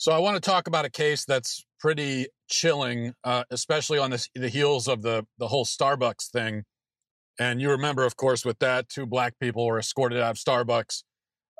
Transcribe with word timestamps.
So 0.00 0.12
I 0.12 0.18
want 0.18 0.36
to 0.36 0.40
talk 0.40 0.66
about 0.66 0.86
a 0.86 0.90
case 0.90 1.26
that's 1.26 1.62
pretty 1.78 2.28
chilling, 2.48 3.12
uh, 3.22 3.44
especially 3.50 3.98
on 3.98 4.10
this, 4.10 4.30
the 4.34 4.48
heels 4.48 4.88
of 4.88 5.02
the 5.02 5.26
the 5.36 5.48
whole 5.48 5.66
Starbucks 5.66 6.30
thing. 6.30 6.64
And 7.38 7.60
you 7.60 7.68
remember, 7.70 8.06
of 8.06 8.16
course, 8.16 8.42
with 8.42 8.60
that, 8.60 8.88
two 8.88 9.04
black 9.04 9.34
people 9.38 9.66
were 9.66 9.78
escorted 9.78 10.18
out 10.18 10.30
of 10.30 10.36
Starbucks 10.38 11.02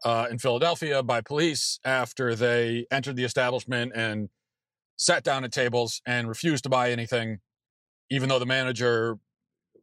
uh, 0.07 0.29
in 0.31 0.39
Philadelphia 0.39 1.03
by 1.03 1.21
police 1.21 1.81
after 1.85 2.35
they 2.35 2.87
entered 2.91 3.17
the 3.17 3.25
establishment 3.25 3.93
and 3.95 4.31
sat 4.97 5.22
down 5.22 5.45
at 5.45 5.53
tables 5.53 6.01
and 6.07 6.27
refused 6.27 6.65
to 6.65 6.71
buy 6.71 6.93
anything, 6.93 7.41
even 8.09 8.31
though 8.31 8.38
the 8.38 8.47
manager 8.47 9.19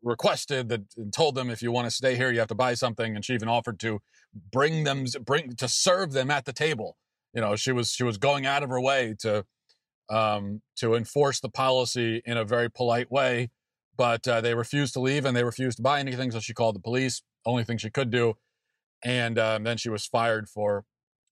requested 0.02 0.70
that 0.70 0.82
and 0.98 1.14
told 1.14 1.36
them 1.36 1.52
if 1.52 1.62
you 1.62 1.71
want 1.71 1.86
to 1.86 1.92
stay 1.92 2.16
here, 2.16 2.32
you 2.32 2.39
have 2.39 2.48
to 2.48 2.55
buy 2.55 2.74
something. 2.74 3.16
And 3.16 3.24
she 3.24 3.36
even 3.36 3.50
offered 3.50 3.80
to 3.82 4.00
bring 4.52 4.84
them, 4.84 5.05
bring 5.24 5.55
to 5.58 5.68
serve 5.68 6.14
them 6.14 6.32
at 6.32 6.46
the 6.46 6.54
table 6.54 6.98
you 7.38 7.42
know 7.42 7.56
she 7.56 7.72
was 7.72 7.92
she 7.92 8.04
was 8.04 8.18
going 8.18 8.48
out 8.48 8.64
of 8.64 8.70
her 8.70 8.82
way 8.82 9.16
to 9.20 9.46
um, 10.10 10.62
to 10.76 10.95
enforce 10.95 11.40
the 11.40 11.50
policy 11.50 12.20
in 12.26 12.36
a 12.36 12.44
very 12.44 12.70
polite 12.70 13.12
way 13.12 13.52
but 13.95 14.28
uh, 14.28 14.41
they 14.41 14.55
refused 14.55 14.94
to 14.94 15.00
leave 15.00 15.23
and 15.23 15.38
they 15.38 15.44
refused 15.44 15.78
to 15.78 15.84
buy 15.84 16.00
anything 16.00 16.31
so 16.31 16.40
she 16.40 16.55
called 16.55 16.76
the 16.76 16.80
police 16.80 17.22
only 17.45 17.64
thing 17.64 17.78
she 17.78 17.92
could 17.92 18.09
do 18.09 18.34
and 19.05 19.38
um, 19.38 19.64
then 19.64 19.78
she 19.78 19.90
was 19.90 20.08
fired 20.08 20.50
for 20.50 20.84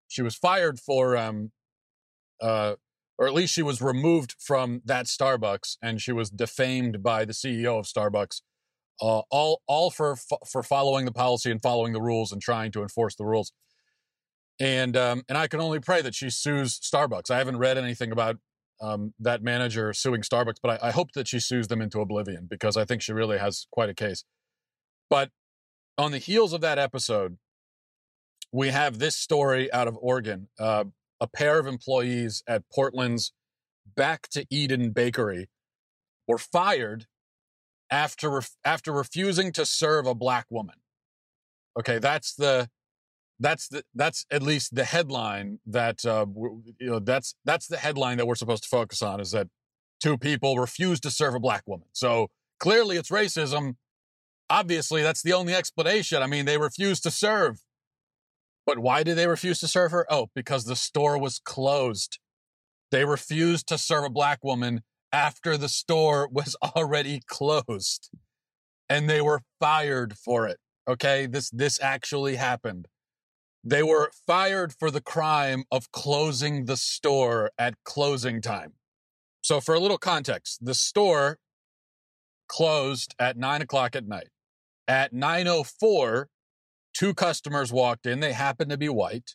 she 0.06 0.22
was 0.22 0.36
fired 0.36 0.78
for 0.78 1.16
um, 1.16 1.50
uh, 2.40 2.74
or 3.18 3.26
at 3.26 3.34
least 3.34 3.52
she 3.52 3.62
was 3.62 3.82
removed 3.82 4.36
from 4.38 4.82
that 4.84 5.06
starbucks 5.06 5.76
and 5.82 6.00
she 6.00 6.12
was 6.12 6.30
defamed 6.30 7.02
by 7.02 7.24
the 7.24 7.32
ceo 7.32 7.80
of 7.80 7.84
starbucks 7.84 8.42
uh, 9.02 9.22
all 9.32 9.60
all 9.66 9.90
for 9.90 10.16
for 10.46 10.62
following 10.62 11.04
the 11.04 11.12
policy 11.12 11.50
and 11.50 11.60
following 11.60 11.92
the 11.92 12.00
rules 12.00 12.30
and 12.30 12.40
trying 12.40 12.70
to 12.70 12.82
enforce 12.82 13.16
the 13.16 13.24
rules 13.24 13.50
and 14.58 14.96
um, 14.96 15.22
and 15.28 15.36
I 15.36 15.46
can 15.48 15.60
only 15.60 15.80
pray 15.80 16.02
that 16.02 16.14
she 16.14 16.30
sues 16.30 16.78
Starbucks. 16.78 17.30
I 17.30 17.38
haven't 17.38 17.58
read 17.58 17.78
anything 17.78 18.12
about 18.12 18.36
um, 18.80 19.14
that 19.18 19.42
manager 19.42 19.92
suing 19.92 20.22
Starbucks, 20.22 20.56
but 20.62 20.82
I, 20.82 20.88
I, 20.88 20.90
hope 20.90 21.12
that 21.12 21.26
she 21.26 21.40
sues 21.40 21.68
them 21.68 21.80
into 21.80 22.00
oblivion 22.00 22.46
because 22.48 22.76
I 22.76 22.84
think 22.84 23.00
she 23.00 23.12
really 23.12 23.38
has 23.38 23.66
quite 23.70 23.88
a 23.88 23.94
case. 23.94 24.24
But 25.08 25.30
on 25.96 26.12
the 26.12 26.18
heels 26.18 26.52
of 26.52 26.60
that 26.60 26.78
episode, 26.78 27.38
we 28.52 28.68
have 28.68 28.98
this 28.98 29.16
story 29.16 29.72
out 29.72 29.88
of 29.88 29.96
Oregon. 30.00 30.48
Uh, 30.58 30.84
a 31.20 31.26
pair 31.26 31.58
of 31.58 31.66
employees 31.66 32.42
at 32.46 32.64
Portland's 32.70 33.32
Back 33.96 34.28
to 34.30 34.44
Eden 34.50 34.90
Bakery 34.90 35.48
were 36.26 36.38
fired 36.38 37.06
after 37.90 38.28
ref- 38.28 38.56
after 38.64 38.92
refusing 38.92 39.52
to 39.52 39.64
serve 39.64 40.06
a 40.06 40.14
black 40.14 40.46
woman. 40.50 40.76
Okay, 41.78 41.98
that's 41.98 42.34
the 42.34 42.68
that's 43.38 43.68
the 43.68 43.82
that's 43.94 44.24
at 44.30 44.42
least 44.42 44.74
the 44.74 44.84
headline 44.84 45.58
that 45.66 46.04
uh, 46.04 46.26
you 46.78 46.90
know 46.90 46.98
that's 46.98 47.34
that's 47.44 47.66
the 47.66 47.76
headline 47.76 48.16
that 48.18 48.26
we're 48.26 48.34
supposed 48.34 48.62
to 48.62 48.68
focus 48.68 49.02
on 49.02 49.20
is 49.20 49.32
that 49.32 49.48
two 50.00 50.16
people 50.16 50.58
refuse 50.58 51.00
to 51.00 51.10
serve 51.10 51.34
a 51.34 51.40
black 51.40 51.62
woman. 51.66 51.88
So 51.92 52.28
clearly 52.58 52.96
it's 52.96 53.10
racism. 53.10 53.76
Obviously, 54.48 55.02
that's 55.02 55.22
the 55.22 55.32
only 55.32 55.54
explanation. 55.54 56.22
I 56.22 56.26
mean, 56.26 56.44
they 56.44 56.58
refused 56.58 57.02
to 57.02 57.10
serve. 57.10 57.58
But 58.64 58.78
why 58.78 59.02
did 59.02 59.16
they 59.16 59.28
refuse 59.28 59.60
to 59.60 59.68
serve 59.68 59.92
her? 59.92 60.06
Oh, 60.10 60.28
because 60.34 60.64
the 60.64 60.76
store 60.76 61.18
was 61.18 61.38
closed. 61.38 62.18
They 62.90 63.04
refused 63.04 63.68
to 63.68 63.78
serve 63.78 64.04
a 64.04 64.10
black 64.10 64.42
woman 64.42 64.82
after 65.12 65.56
the 65.56 65.68
store 65.68 66.28
was 66.32 66.56
already 66.62 67.20
closed. 67.26 68.10
And 68.88 69.10
they 69.10 69.20
were 69.20 69.42
fired 69.60 70.16
for 70.16 70.46
it. 70.46 70.58
Okay? 70.88 71.26
This 71.26 71.50
this 71.50 71.80
actually 71.82 72.36
happened. 72.36 72.86
They 73.68 73.82
were 73.82 74.12
fired 74.28 74.72
for 74.72 74.92
the 74.92 75.00
crime 75.00 75.64
of 75.72 75.90
closing 75.90 76.66
the 76.66 76.76
store 76.76 77.50
at 77.58 77.74
closing 77.82 78.40
time. 78.40 78.74
So, 79.42 79.60
for 79.60 79.74
a 79.74 79.80
little 79.80 79.98
context, 79.98 80.64
the 80.64 80.72
store 80.72 81.38
closed 82.46 83.16
at 83.18 83.36
nine 83.36 83.62
o'clock 83.62 83.96
at 83.96 84.06
night. 84.06 84.28
At 84.86 85.12
9.04, 85.12 86.26
two 86.94 87.12
customers 87.12 87.72
walked 87.72 88.06
in. 88.06 88.20
They 88.20 88.34
happened 88.34 88.70
to 88.70 88.78
be 88.78 88.88
white. 88.88 89.34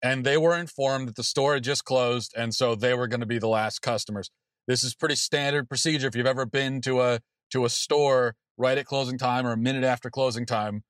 And 0.00 0.24
they 0.24 0.36
were 0.36 0.56
informed 0.56 1.08
that 1.08 1.16
the 1.16 1.24
store 1.24 1.54
had 1.54 1.64
just 1.64 1.84
closed. 1.84 2.32
And 2.36 2.54
so 2.54 2.76
they 2.76 2.94
were 2.94 3.08
going 3.08 3.20
to 3.20 3.26
be 3.26 3.40
the 3.40 3.48
last 3.48 3.82
customers. 3.82 4.30
This 4.68 4.84
is 4.84 4.94
pretty 4.94 5.16
standard 5.16 5.68
procedure. 5.68 6.06
If 6.06 6.14
you've 6.14 6.24
ever 6.24 6.46
been 6.46 6.80
to 6.82 7.00
a, 7.00 7.18
to 7.50 7.64
a 7.64 7.68
store 7.68 8.36
right 8.56 8.78
at 8.78 8.86
closing 8.86 9.18
time 9.18 9.44
or 9.44 9.52
a 9.52 9.56
minute 9.56 9.82
after 9.82 10.08
closing 10.08 10.46
time, 10.46 10.84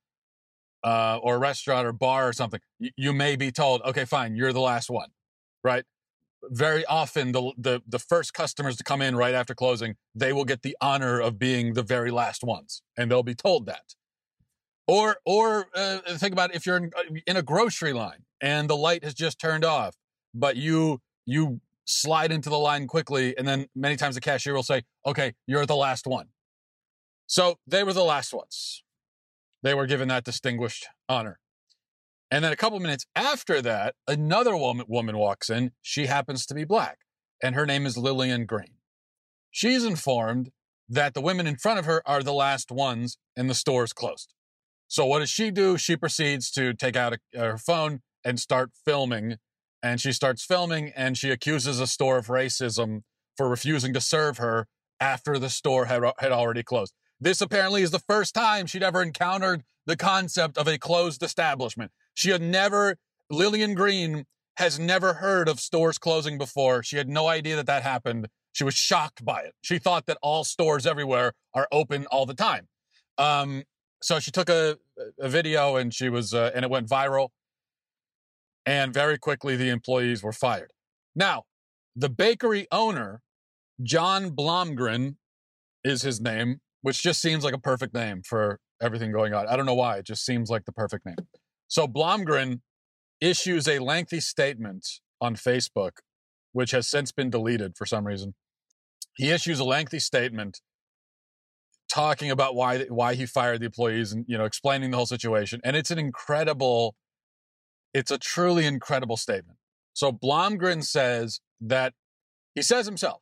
uh, 0.82 1.18
or 1.22 1.36
a 1.36 1.38
restaurant 1.38 1.86
or 1.86 1.92
bar 1.92 2.28
or 2.28 2.32
something, 2.32 2.60
you, 2.78 2.90
you 2.96 3.12
may 3.12 3.36
be 3.36 3.50
told, 3.50 3.82
okay, 3.82 4.04
fine, 4.04 4.36
you're 4.36 4.52
the 4.52 4.60
last 4.60 4.90
one, 4.90 5.10
right? 5.62 5.84
Very 6.44 6.86
often, 6.86 7.32
the, 7.32 7.52
the 7.58 7.82
the 7.86 7.98
first 7.98 8.32
customers 8.32 8.76
to 8.78 8.84
come 8.84 9.02
in 9.02 9.14
right 9.14 9.34
after 9.34 9.54
closing, 9.54 9.96
they 10.14 10.32
will 10.32 10.46
get 10.46 10.62
the 10.62 10.74
honor 10.80 11.20
of 11.20 11.38
being 11.38 11.74
the 11.74 11.82
very 11.82 12.10
last 12.10 12.42
ones, 12.42 12.80
and 12.96 13.10
they'll 13.10 13.22
be 13.22 13.34
told 13.34 13.66
that. 13.66 13.94
Or 14.86 15.18
or 15.26 15.66
uh, 15.74 15.98
think 16.16 16.32
about 16.32 16.54
if 16.54 16.64
you're 16.64 16.78
in, 16.78 16.90
uh, 16.96 17.02
in 17.26 17.36
a 17.36 17.42
grocery 17.42 17.92
line 17.92 18.24
and 18.40 18.70
the 18.70 18.76
light 18.76 19.04
has 19.04 19.12
just 19.12 19.38
turned 19.38 19.66
off, 19.66 19.96
but 20.34 20.56
you 20.56 21.02
you 21.26 21.60
slide 21.84 22.32
into 22.32 22.48
the 22.48 22.58
line 22.58 22.86
quickly, 22.86 23.36
and 23.36 23.46
then 23.46 23.66
many 23.76 23.96
times 23.96 24.14
the 24.14 24.22
cashier 24.22 24.54
will 24.54 24.62
say, 24.62 24.84
"Okay, 25.04 25.34
you're 25.46 25.66
the 25.66 25.76
last 25.76 26.06
one." 26.06 26.28
So 27.26 27.58
they 27.66 27.84
were 27.84 27.92
the 27.92 28.02
last 28.02 28.32
ones 28.32 28.82
they 29.62 29.74
were 29.74 29.86
given 29.86 30.08
that 30.08 30.24
distinguished 30.24 30.86
honor. 31.08 31.38
And 32.30 32.44
then 32.44 32.52
a 32.52 32.56
couple 32.56 32.78
minutes 32.78 33.06
after 33.16 33.60
that, 33.62 33.94
another 34.06 34.56
woman, 34.56 34.86
woman 34.88 35.18
walks 35.18 35.50
in. 35.50 35.72
She 35.82 36.06
happens 36.06 36.46
to 36.46 36.54
be 36.54 36.64
black, 36.64 36.98
and 37.42 37.54
her 37.54 37.66
name 37.66 37.86
is 37.86 37.96
Lillian 37.96 38.46
Green. 38.46 38.76
She's 39.50 39.84
informed 39.84 40.50
that 40.88 41.14
the 41.14 41.20
women 41.20 41.46
in 41.46 41.56
front 41.56 41.78
of 41.78 41.84
her 41.86 42.02
are 42.06 42.22
the 42.22 42.32
last 42.32 42.70
ones 42.70 43.16
and 43.36 43.48
the 43.48 43.54
store 43.54 43.84
is 43.84 43.92
closed. 43.92 44.32
So 44.88 45.06
what 45.06 45.20
does 45.20 45.30
she 45.30 45.50
do? 45.50 45.78
She 45.78 45.96
proceeds 45.96 46.50
to 46.52 46.74
take 46.74 46.96
out 46.96 47.14
a, 47.14 47.40
uh, 47.40 47.52
her 47.52 47.58
phone 47.58 48.00
and 48.24 48.40
start 48.40 48.70
filming. 48.84 49.36
And 49.82 50.00
she 50.00 50.12
starts 50.12 50.44
filming 50.44 50.92
and 50.96 51.16
she 51.16 51.30
accuses 51.30 51.80
a 51.80 51.86
store 51.86 52.18
of 52.18 52.26
racism 52.26 53.02
for 53.36 53.48
refusing 53.48 53.94
to 53.94 54.00
serve 54.00 54.38
her 54.38 54.66
after 54.98 55.38
the 55.38 55.48
store 55.48 55.86
had, 55.86 56.02
had 56.18 56.32
already 56.32 56.62
closed. 56.62 56.92
This 57.20 57.40
apparently 57.40 57.82
is 57.82 57.90
the 57.90 57.98
first 57.98 58.34
time 58.34 58.66
she'd 58.66 58.82
ever 58.82 59.02
encountered 59.02 59.62
the 59.84 59.96
concept 59.96 60.56
of 60.56 60.66
a 60.66 60.78
closed 60.78 61.22
establishment. 61.22 61.90
She 62.14 62.30
had 62.30 62.40
never, 62.40 62.96
Lillian 63.28 63.74
Green 63.74 64.24
has 64.56 64.78
never 64.78 65.14
heard 65.14 65.48
of 65.48 65.60
stores 65.60 65.98
closing 65.98 66.38
before. 66.38 66.82
She 66.82 66.96
had 66.96 67.08
no 67.08 67.28
idea 67.28 67.56
that 67.56 67.66
that 67.66 67.82
happened. 67.82 68.28
She 68.52 68.64
was 68.64 68.74
shocked 68.74 69.24
by 69.24 69.42
it. 69.42 69.54
She 69.60 69.78
thought 69.78 70.06
that 70.06 70.18
all 70.22 70.44
stores 70.44 70.86
everywhere 70.86 71.32
are 71.54 71.68
open 71.70 72.06
all 72.06 72.24
the 72.24 72.34
time. 72.34 72.68
Um, 73.18 73.64
so 74.02 74.18
she 74.18 74.30
took 74.30 74.48
a, 74.48 74.78
a 75.18 75.28
video 75.28 75.76
and 75.76 75.92
she 75.92 76.08
was, 76.08 76.32
uh, 76.32 76.50
and 76.54 76.64
it 76.64 76.70
went 76.70 76.88
viral. 76.88 77.28
And 78.64 78.94
very 78.94 79.18
quickly, 79.18 79.56
the 79.56 79.68
employees 79.68 80.22
were 80.22 80.32
fired. 80.32 80.72
Now, 81.14 81.44
the 81.94 82.08
bakery 82.08 82.66
owner, 82.72 83.22
John 83.82 84.30
Blomgren 84.30 85.16
is 85.84 86.02
his 86.02 86.20
name 86.20 86.60
which 86.82 87.02
just 87.02 87.20
seems 87.20 87.44
like 87.44 87.54
a 87.54 87.58
perfect 87.58 87.94
name 87.94 88.22
for 88.22 88.58
everything 88.80 89.12
going 89.12 89.34
on. 89.34 89.46
I 89.46 89.56
don't 89.56 89.66
know 89.66 89.74
why. 89.74 89.98
It 89.98 90.06
just 90.06 90.24
seems 90.24 90.50
like 90.50 90.64
the 90.64 90.72
perfect 90.72 91.06
name. 91.06 91.16
So 91.68 91.86
Blomgren 91.86 92.60
issues 93.20 93.68
a 93.68 93.78
lengthy 93.78 94.20
statement 94.20 94.86
on 95.20 95.36
Facebook, 95.36 95.98
which 96.52 96.70
has 96.70 96.88
since 96.88 97.12
been 97.12 97.30
deleted 97.30 97.76
for 97.76 97.86
some 97.86 98.06
reason. 98.06 98.34
He 99.16 99.30
issues 99.30 99.58
a 99.60 99.64
lengthy 99.64 99.98
statement 99.98 100.60
talking 101.90 102.30
about 102.30 102.54
why 102.54 102.84
why 102.84 103.14
he 103.14 103.26
fired 103.26 103.60
the 103.60 103.66
employees 103.66 104.12
and 104.12 104.24
you 104.28 104.38
know 104.38 104.44
explaining 104.44 104.90
the 104.90 104.96
whole 104.96 105.06
situation. 105.06 105.60
And 105.62 105.76
it's 105.76 105.90
an 105.90 105.98
incredible, 105.98 106.94
it's 107.92 108.10
a 108.10 108.18
truly 108.18 108.66
incredible 108.66 109.16
statement. 109.16 109.58
So 109.92 110.12
Blomgren 110.12 110.82
says 110.84 111.40
that 111.60 111.92
he 112.54 112.62
says 112.62 112.86
himself 112.86 113.20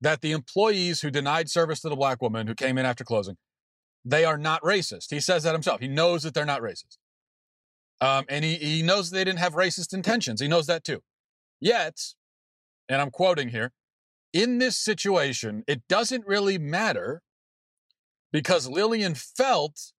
that 0.00 0.20
the 0.20 0.32
employees 0.32 1.00
who 1.00 1.10
denied 1.10 1.50
service 1.50 1.80
to 1.80 1.88
the 1.88 1.96
black 1.96 2.22
woman 2.22 2.46
who 2.46 2.54
came 2.54 2.78
in 2.78 2.86
after 2.86 3.04
closing, 3.04 3.36
they 4.04 4.24
are 4.24 4.38
not 4.38 4.62
racist. 4.62 5.10
He 5.10 5.20
says 5.20 5.42
that 5.42 5.52
himself. 5.52 5.80
He 5.80 5.88
knows 5.88 6.22
that 6.22 6.34
they're 6.34 6.46
not 6.46 6.62
racist. 6.62 6.96
Um, 8.00 8.24
and 8.28 8.44
he, 8.44 8.54
he 8.54 8.82
knows 8.82 9.10
they 9.10 9.24
didn't 9.24 9.40
have 9.40 9.54
racist 9.54 9.92
intentions. 9.92 10.40
He 10.40 10.48
knows 10.48 10.66
that 10.66 10.84
too. 10.84 11.00
Yet, 11.60 11.98
and 12.88 13.02
I'm 13.02 13.10
quoting 13.10 13.50
here, 13.50 13.72
in 14.32 14.58
this 14.58 14.78
situation, 14.78 15.64
it 15.66 15.82
doesn't 15.88 16.26
really 16.26 16.56
matter 16.56 17.22
because 18.32 18.68
Lillian 18.68 19.14
felt 19.14 19.92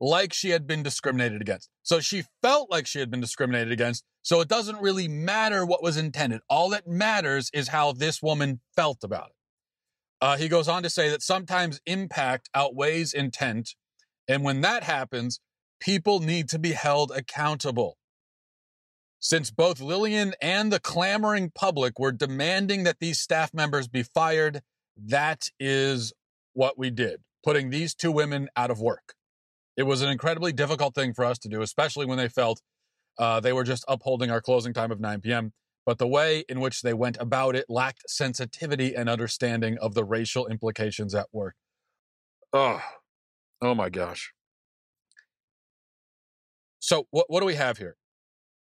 like 0.00 0.32
she 0.32 0.50
had 0.50 0.66
been 0.66 0.82
discriminated 0.82 1.40
against. 1.40 1.68
So 1.82 2.00
she 2.00 2.24
felt 2.42 2.70
like 2.70 2.86
she 2.86 3.00
had 3.00 3.10
been 3.10 3.20
discriminated 3.20 3.72
against. 3.72 4.04
So 4.22 4.40
it 4.40 4.48
doesn't 4.48 4.80
really 4.80 5.08
matter 5.08 5.66
what 5.66 5.82
was 5.82 5.96
intended. 5.96 6.40
All 6.48 6.68
that 6.70 6.86
matters 6.86 7.50
is 7.52 7.68
how 7.68 7.92
this 7.92 8.22
woman 8.22 8.60
felt 8.76 9.02
about 9.02 9.28
it. 9.28 9.36
Uh, 10.20 10.36
he 10.36 10.48
goes 10.48 10.68
on 10.68 10.82
to 10.82 10.90
say 10.90 11.08
that 11.08 11.22
sometimes 11.22 11.80
impact 11.86 12.50
outweighs 12.54 13.12
intent. 13.12 13.74
And 14.28 14.44
when 14.44 14.60
that 14.60 14.84
happens, 14.84 15.40
people 15.80 16.20
need 16.20 16.48
to 16.50 16.58
be 16.58 16.72
held 16.72 17.10
accountable. 17.10 17.96
Since 19.18 19.50
both 19.50 19.80
Lillian 19.80 20.34
and 20.40 20.72
the 20.72 20.80
clamoring 20.80 21.52
public 21.54 21.98
were 21.98 22.12
demanding 22.12 22.84
that 22.84 23.00
these 23.00 23.20
staff 23.20 23.52
members 23.52 23.88
be 23.88 24.02
fired, 24.02 24.62
that 24.96 25.48
is 25.58 26.12
what 26.52 26.78
we 26.78 26.90
did, 26.90 27.20
putting 27.44 27.70
these 27.70 27.94
two 27.94 28.12
women 28.12 28.48
out 28.56 28.70
of 28.70 28.80
work. 28.80 29.14
It 29.76 29.82
was 29.84 30.02
an 30.02 30.10
incredibly 30.10 30.52
difficult 30.52 30.94
thing 30.94 31.14
for 31.14 31.24
us 31.24 31.38
to 31.40 31.48
do, 31.48 31.62
especially 31.62 32.06
when 32.06 32.18
they 32.18 32.28
felt 32.28 32.60
uh, 33.18 33.40
they 33.40 33.52
were 33.52 33.64
just 33.64 33.84
upholding 33.88 34.30
our 34.30 34.40
closing 34.40 34.72
time 34.72 34.90
of 34.90 35.00
9 35.00 35.20
p.m. 35.20 35.52
But 35.86 35.98
the 35.98 36.06
way 36.06 36.44
in 36.48 36.60
which 36.60 36.82
they 36.82 36.94
went 36.94 37.16
about 37.18 37.56
it 37.56 37.66
lacked 37.68 38.02
sensitivity 38.08 38.94
and 38.94 39.08
understanding 39.08 39.78
of 39.78 39.94
the 39.94 40.04
racial 40.04 40.46
implications 40.46 41.14
at 41.14 41.26
work. 41.32 41.54
Oh, 42.52 42.80
oh 43.62 43.74
my 43.74 43.88
gosh. 43.88 44.32
So 46.78 47.06
what 47.10 47.26
what 47.28 47.40
do 47.40 47.46
we 47.46 47.54
have 47.54 47.78
here? 47.78 47.96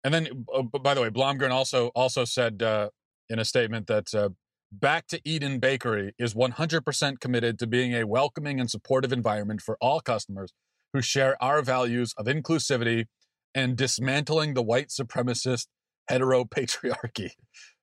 And 0.02 0.14
then, 0.14 0.46
uh, 0.54 0.62
by 0.62 0.94
the 0.94 1.02
way, 1.02 1.10
Blomgren 1.10 1.50
also 1.50 1.88
also 1.88 2.24
said 2.24 2.62
uh, 2.62 2.90
in 3.28 3.38
a 3.38 3.44
statement 3.44 3.86
that 3.86 4.14
uh, 4.14 4.30
Back 4.72 5.08
to 5.08 5.20
Eden 5.24 5.58
Bakery 5.58 6.14
is 6.16 6.32
100% 6.32 7.18
committed 7.18 7.58
to 7.58 7.66
being 7.66 7.92
a 7.92 8.04
welcoming 8.04 8.60
and 8.60 8.70
supportive 8.70 9.12
environment 9.12 9.60
for 9.60 9.76
all 9.80 10.00
customers 10.00 10.52
who 10.92 11.02
share 11.02 11.36
our 11.42 11.60
values 11.60 12.14
of 12.16 12.26
inclusivity 12.26 13.06
and 13.52 13.76
dismantling 13.76 14.54
the 14.54 14.62
white 14.62 14.90
supremacist 14.90 15.66
heteropatriarchy. 16.10 17.30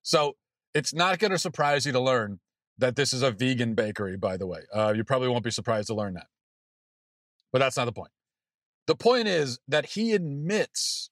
So 0.03 0.35
it's 0.73 0.93
not 0.93 1.19
going 1.19 1.31
to 1.31 1.39
surprise 1.39 1.85
you 1.85 1.91
to 1.93 1.99
learn 1.99 2.39
that 2.77 2.95
this 2.95 3.13
is 3.13 3.23
a 3.23 3.31
vegan 3.31 3.73
bakery, 3.73 4.17
by 4.17 4.37
the 4.37 4.47
way. 4.47 4.61
Uh, 4.73 4.93
you 4.95 5.03
probably 5.03 5.27
won't 5.27 5.43
be 5.43 5.51
surprised 5.51 5.87
to 5.87 5.95
learn 5.95 6.13
that. 6.13 6.27
But 7.51 7.59
that's 7.59 7.77
not 7.77 7.85
the 7.85 7.91
point. 7.91 8.11
The 8.85 8.95
point 8.95 9.27
is 9.27 9.59
that 9.67 9.87
he 9.87 10.13
admits 10.13 11.09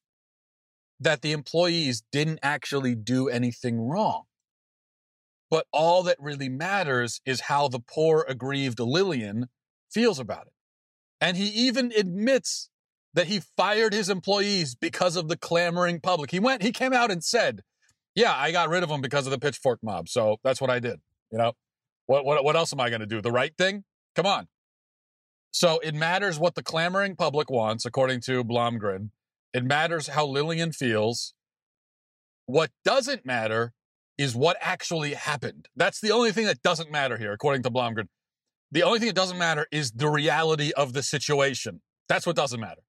that 0.99 1.21
the 1.21 1.31
employees 1.31 2.03
didn't 2.11 2.39
actually 2.41 2.95
do 2.95 3.27
anything 3.27 3.81
wrong. 3.81 4.23
But 5.49 5.67
all 5.71 6.03
that 6.03 6.17
really 6.19 6.49
matters 6.49 7.21
is 7.25 7.41
how 7.41 7.67
the 7.67 7.79
poor, 7.79 8.25
aggrieved 8.27 8.79
Lillian 8.79 9.47
feels 9.91 10.19
about 10.19 10.47
it. 10.47 10.53
And 11.19 11.37
he 11.37 11.47
even 11.47 11.91
admits 11.97 12.69
that 13.15 13.27
he 13.27 13.41
fired 13.57 13.93
his 13.93 14.09
employees 14.09 14.75
because 14.75 15.15
of 15.15 15.27
the 15.27 15.37
clamoring 15.37 16.01
public. 16.01 16.31
He 16.31 16.39
went, 16.39 16.61
he 16.61 16.71
came 16.71 16.93
out 16.93 17.09
and 17.09 17.23
said, 17.23 17.61
Yeah, 18.13 18.33
I 18.35 18.51
got 18.51 18.69
rid 18.69 18.83
of 18.83 18.89
them 18.89 19.01
because 19.01 19.25
of 19.25 19.31
the 19.31 19.39
pitchfork 19.39 19.79
mob. 19.81 20.07
So 20.09 20.37
that's 20.43 20.61
what 20.61 20.69
I 20.69 20.79
did. 20.79 20.99
You 21.31 21.39
know, 21.39 21.53
what, 22.05 22.25
what, 22.25 22.43
what 22.43 22.55
else 22.55 22.71
am 22.71 22.79
I 22.79 22.89
going 22.89 22.99
to 22.99 23.07
do? 23.07 23.21
The 23.21 23.31
right 23.31 23.53
thing? 23.57 23.83
Come 24.15 24.25
on. 24.25 24.47
So 25.51 25.79
it 25.79 25.95
matters 25.95 26.37
what 26.37 26.55
the 26.55 26.63
clamoring 26.63 27.15
public 27.15 27.49
wants, 27.49 27.85
according 27.85 28.21
to 28.21 28.43
Blomgren. 28.43 29.09
It 29.53 29.63
matters 29.63 30.07
how 30.07 30.25
Lillian 30.25 30.73
feels. 30.73 31.33
What 32.45 32.71
doesn't 32.83 33.25
matter 33.25 33.73
is 34.17 34.35
what 34.35 34.57
actually 34.59 35.13
happened. 35.13 35.67
That's 35.75 36.01
the 36.01 36.11
only 36.11 36.33
thing 36.33 36.45
that 36.45 36.61
doesn't 36.61 36.91
matter 36.91 37.17
here, 37.17 37.31
according 37.31 37.63
to 37.63 37.71
Blomgren. 37.71 38.07
The 38.71 38.83
only 38.83 38.99
thing 38.99 39.07
that 39.07 39.15
doesn't 39.15 39.37
matter 39.37 39.65
is 39.71 39.91
the 39.91 40.09
reality 40.09 40.71
of 40.75 40.91
the 40.91 41.03
situation. 41.03 41.81
That's 42.09 42.27
what 42.27 42.35
doesn't 42.35 42.59
matter. 42.59 42.81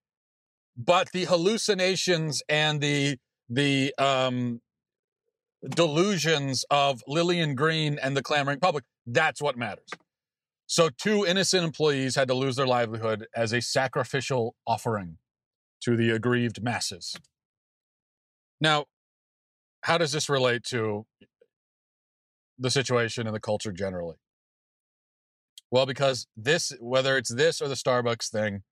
But 0.77 1.13
the 1.13 1.25
hallucinations 1.25 2.43
and 2.49 2.81
the 2.81 3.19
the 3.49 3.95
um, 3.99 4.61
delusions 5.69 6.65
of 6.71 7.03
Lillian 7.07 7.55
Green 7.55 7.99
and 8.03 8.17
the 8.17 8.23
clamoring 8.23 8.61
public, 8.61 8.85
that's 9.07 9.41
what 9.41 9.57
matters. 9.57 9.89
So 10.67 10.91
two 10.91 11.25
innocent 11.25 11.65
employees 11.65 12.17
had 12.17 12.29
to 12.29 12.35
lose 12.35 12.57
their 12.57 12.67
livelihood 12.67 13.27
as 13.35 13.53
a 13.53 13.63
sacrificial 13.63 14.57
offering 14.67 15.19
to 15.83 15.97
the 15.97 16.11
aggrieved 16.11 16.63
masses. 16.63 17.17
Now, 18.61 18.87
how 19.83 19.99
does 19.99 20.11
this 20.11 20.29
relate 20.29 20.65
to 20.65 21.07
the 22.59 22.71
situation 22.71 23.27
and 23.27 23.37
the 23.37 23.41
culture 23.41 23.71
generally? 23.71 24.17
Well, 25.71 25.87
because 25.87 26.27
this, 26.37 26.73
whether 26.81 27.17
it's 27.17 27.33
this 27.33 27.61
or 27.61 27.69
the 27.69 27.75
Starbucks 27.75 28.31
thing, 28.31 28.63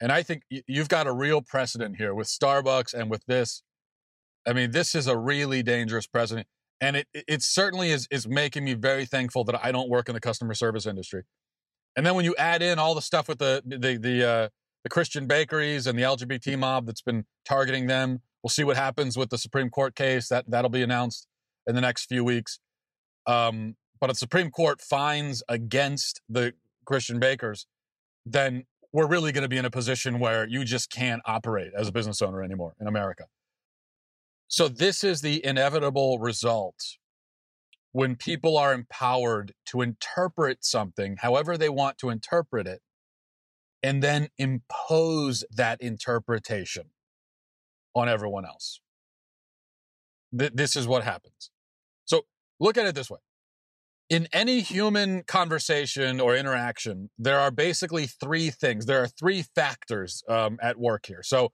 and 0.00 0.12
I 0.12 0.22
think 0.22 0.42
you've 0.48 0.88
got 0.88 1.06
a 1.06 1.12
real 1.12 1.42
precedent 1.42 1.96
here 1.96 2.14
with 2.14 2.28
Starbucks 2.28 2.94
and 2.94 3.10
with 3.10 3.24
this. 3.26 3.62
I 4.46 4.52
mean, 4.52 4.70
this 4.70 4.94
is 4.94 5.06
a 5.06 5.16
really 5.16 5.62
dangerous 5.62 6.06
precedent. 6.06 6.46
And 6.80 6.96
it, 6.96 7.08
it 7.12 7.42
certainly 7.42 7.90
is, 7.90 8.06
is 8.10 8.28
making 8.28 8.64
me 8.64 8.74
very 8.74 9.04
thankful 9.04 9.42
that 9.44 9.64
I 9.64 9.72
don't 9.72 9.88
work 9.88 10.08
in 10.08 10.14
the 10.14 10.20
customer 10.20 10.54
service 10.54 10.86
industry. 10.86 11.24
And 11.96 12.06
then 12.06 12.14
when 12.14 12.24
you 12.24 12.36
add 12.36 12.62
in 12.62 12.78
all 12.78 12.94
the 12.94 13.02
stuff 13.02 13.28
with 13.28 13.38
the, 13.38 13.62
the, 13.66 13.96
the, 13.96 14.28
uh, 14.28 14.48
the 14.84 14.88
Christian 14.88 15.26
bakeries 15.26 15.88
and 15.88 15.98
the 15.98 16.04
LGBT 16.04 16.56
mob 16.56 16.86
that's 16.86 17.02
been 17.02 17.24
targeting 17.44 17.88
them, 17.88 18.20
we'll 18.42 18.50
see 18.50 18.62
what 18.62 18.76
happens 18.76 19.16
with 19.16 19.30
the 19.30 19.38
Supreme 19.38 19.70
Court 19.70 19.96
case. 19.96 20.28
That, 20.28 20.48
that'll 20.48 20.70
be 20.70 20.82
announced 20.82 21.26
in 21.66 21.74
the 21.74 21.80
next 21.80 22.04
few 22.04 22.22
weeks. 22.22 22.60
Um, 23.26 23.74
but 24.00 24.10
if 24.10 24.14
the 24.14 24.20
Supreme 24.20 24.52
Court 24.52 24.80
finds 24.80 25.42
against 25.48 26.20
the 26.28 26.54
Christian 26.84 27.18
bakers, 27.18 27.66
then 28.24 28.64
we're 28.92 29.06
really 29.06 29.32
going 29.32 29.42
to 29.42 29.48
be 29.48 29.58
in 29.58 29.64
a 29.64 29.70
position 29.70 30.18
where 30.18 30.46
you 30.46 30.64
just 30.64 30.90
can't 30.90 31.22
operate 31.26 31.72
as 31.76 31.88
a 31.88 31.92
business 31.92 32.22
owner 32.22 32.42
anymore 32.42 32.74
in 32.80 32.86
America. 32.86 33.24
So, 34.48 34.68
this 34.68 35.04
is 35.04 35.20
the 35.20 35.44
inevitable 35.44 36.18
result 36.18 36.96
when 37.92 38.16
people 38.16 38.56
are 38.56 38.72
empowered 38.72 39.52
to 39.66 39.82
interpret 39.82 40.64
something 40.64 41.16
however 41.20 41.58
they 41.58 41.68
want 41.68 41.98
to 41.98 42.10
interpret 42.10 42.66
it 42.66 42.80
and 43.82 44.02
then 44.02 44.28
impose 44.38 45.44
that 45.50 45.80
interpretation 45.80 46.84
on 47.94 48.08
everyone 48.08 48.44
else. 48.44 48.80
Th- 50.36 50.52
this 50.54 50.76
is 50.76 50.86
what 50.86 51.04
happens. 51.04 51.50
So, 52.06 52.22
look 52.58 52.78
at 52.78 52.86
it 52.86 52.94
this 52.94 53.10
way 53.10 53.18
in 54.10 54.26
any 54.32 54.60
human 54.60 55.22
conversation 55.22 56.20
or 56.20 56.34
interaction, 56.34 57.10
there 57.18 57.38
are 57.38 57.50
basically 57.50 58.06
three 58.06 58.50
things. 58.50 58.86
There 58.86 59.02
are 59.02 59.06
three 59.06 59.42
factors 59.54 60.22
um, 60.28 60.58
at 60.62 60.78
work 60.78 61.06
here. 61.06 61.22
So, 61.22 61.52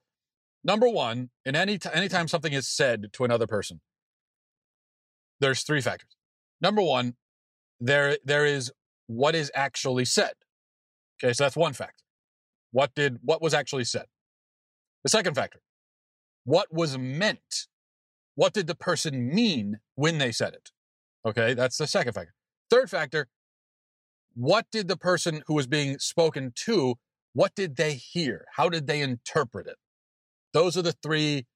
number 0.62 0.88
one, 0.88 1.30
in 1.44 1.56
any 1.56 1.78
t- 1.78 1.90
anytime 1.92 2.28
something 2.28 2.52
is 2.52 2.68
said 2.68 3.12
to 3.14 3.24
another 3.24 3.46
person, 3.46 3.80
there's 5.40 5.62
three 5.62 5.80
factors. 5.80 6.16
Number 6.60 6.80
one, 6.80 7.14
there 7.80 8.18
there 8.24 8.46
is 8.46 8.72
what 9.08 9.34
is 9.34 9.50
actually 9.54 10.04
said. 10.04 10.32
Okay, 11.22 11.32
so 11.32 11.44
that's 11.44 11.56
one 11.56 11.72
factor. 11.72 12.04
What 12.70 12.94
did 12.94 13.18
what 13.22 13.42
was 13.42 13.52
actually 13.52 13.84
said? 13.84 14.06
The 15.02 15.10
second 15.10 15.34
factor, 15.34 15.60
what 16.44 16.72
was 16.72 16.96
meant? 16.96 17.66
What 18.36 18.52
did 18.52 18.68
the 18.68 18.74
person 18.74 19.34
mean 19.34 19.80
when 19.96 20.18
they 20.18 20.32
said 20.32 20.54
it? 20.54 20.70
Okay, 21.26 21.54
that's 21.54 21.78
the 21.78 21.86
second 21.86 22.12
factor. 22.12 22.34
Third 22.70 22.90
factor, 22.90 23.28
what 24.34 24.66
did 24.72 24.88
the 24.88 24.96
person 24.96 25.42
who 25.46 25.54
was 25.54 25.66
being 25.66 25.98
spoken 25.98 26.52
to, 26.64 26.96
what 27.32 27.54
did 27.54 27.76
they 27.76 27.94
hear? 27.94 28.46
How 28.56 28.68
did 28.68 28.86
they 28.86 29.00
interpret 29.00 29.66
it? 29.66 29.76
Those 30.52 30.76
are 30.76 30.82
the 30.82 30.92
three 30.92 31.46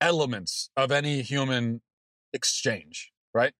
elements 0.00 0.70
of 0.76 0.90
any 0.90 1.22
human 1.22 1.82
exchange, 2.32 3.12
right? 3.34 3.52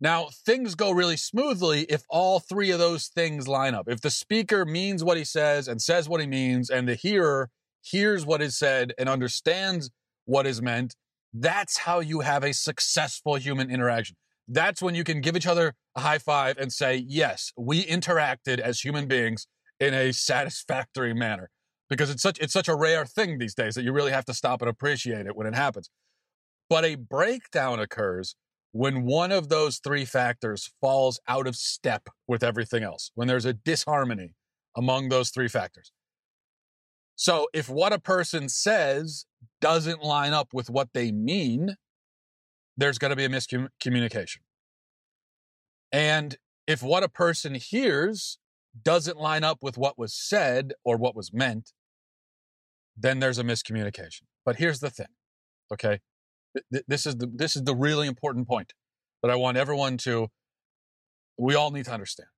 Now, 0.00 0.28
things 0.44 0.74
go 0.74 0.90
really 0.90 1.16
smoothly 1.16 1.82
if 1.88 2.02
all 2.08 2.40
three 2.40 2.70
of 2.70 2.78
those 2.78 3.06
things 3.06 3.48
line 3.48 3.74
up. 3.74 3.88
If 3.88 4.00
the 4.00 4.10
speaker 4.10 4.64
means 4.64 5.02
what 5.02 5.16
he 5.16 5.24
says 5.24 5.68
and 5.68 5.80
says 5.80 6.08
what 6.08 6.20
he 6.20 6.26
means, 6.26 6.68
and 6.68 6.88
the 6.88 6.94
hearer 6.94 7.50
hears 7.80 8.26
what 8.26 8.42
is 8.42 8.56
said 8.56 8.92
and 8.98 9.08
understands 9.08 9.90
what 10.26 10.46
is 10.46 10.60
meant, 10.60 10.96
that's 11.32 11.78
how 11.78 12.00
you 12.00 12.20
have 12.20 12.44
a 12.44 12.52
successful 12.52 13.36
human 13.36 13.70
interaction 13.70 14.16
that's 14.48 14.82
when 14.82 14.94
you 14.94 15.04
can 15.04 15.20
give 15.20 15.36
each 15.36 15.46
other 15.46 15.74
a 15.96 16.00
high 16.00 16.18
five 16.18 16.58
and 16.58 16.72
say, 16.72 16.96
yes, 17.06 17.52
we 17.56 17.84
interacted 17.84 18.58
as 18.58 18.80
human 18.80 19.06
beings 19.06 19.46
in 19.80 19.94
a 19.94 20.12
satisfactory 20.12 21.14
manner. 21.14 21.50
Because 21.90 22.08
it's 22.10 22.22
such 22.22 22.38
it's 22.38 22.52
such 22.52 22.68
a 22.68 22.74
rare 22.74 23.04
thing 23.04 23.38
these 23.38 23.54
days 23.54 23.74
that 23.74 23.84
you 23.84 23.92
really 23.92 24.10
have 24.10 24.24
to 24.24 24.34
stop 24.34 24.62
and 24.62 24.70
appreciate 24.70 25.26
it 25.26 25.36
when 25.36 25.46
it 25.46 25.54
happens. 25.54 25.90
But 26.70 26.84
a 26.84 26.94
breakdown 26.94 27.78
occurs 27.78 28.36
when 28.72 29.04
one 29.04 29.30
of 29.30 29.50
those 29.50 29.78
three 29.78 30.04
factors 30.04 30.72
falls 30.80 31.20
out 31.28 31.46
of 31.46 31.54
step 31.54 32.08
with 32.26 32.42
everything 32.42 32.82
else, 32.82 33.12
when 33.14 33.28
there's 33.28 33.44
a 33.44 33.52
disharmony 33.52 34.34
among 34.76 35.10
those 35.10 35.30
three 35.30 35.46
factors. 35.46 35.92
So 37.14 37.46
if 37.52 37.68
what 37.68 37.92
a 37.92 38.00
person 38.00 38.48
says 38.48 39.26
doesn't 39.60 40.02
line 40.02 40.32
up 40.32 40.48
with 40.52 40.68
what 40.70 40.88
they 40.94 41.12
mean, 41.12 41.76
there's 42.76 42.98
going 42.98 43.10
to 43.10 43.16
be 43.16 43.24
a 43.24 43.28
miscommunication. 43.28 44.38
And 45.92 46.36
if 46.66 46.82
what 46.82 47.02
a 47.02 47.08
person 47.08 47.54
hears 47.54 48.38
doesn't 48.82 49.16
line 49.16 49.44
up 49.44 49.58
with 49.62 49.78
what 49.78 49.98
was 49.98 50.14
said 50.14 50.72
or 50.84 50.96
what 50.96 51.14
was 51.14 51.32
meant, 51.32 51.72
then 52.96 53.20
there's 53.20 53.38
a 53.38 53.44
miscommunication. 53.44 54.22
But 54.44 54.56
here's 54.56 54.80
the 54.80 54.90
thing, 54.90 55.06
okay? 55.72 56.00
This 56.86 57.06
is 57.06 57.16
the 57.16 57.26
this 57.26 57.56
is 57.56 57.64
the 57.64 57.74
really 57.74 58.06
important 58.06 58.46
point 58.46 58.74
that 59.22 59.30
I 59.30 59.36
want 59.36 59.56
everyone 59.56 59.96
to 59.98 60.28
we 61.36 61.54
all 61.54 61.72
need 61.72 61.86
to 61.86 61.92
understand. 61.92 62.28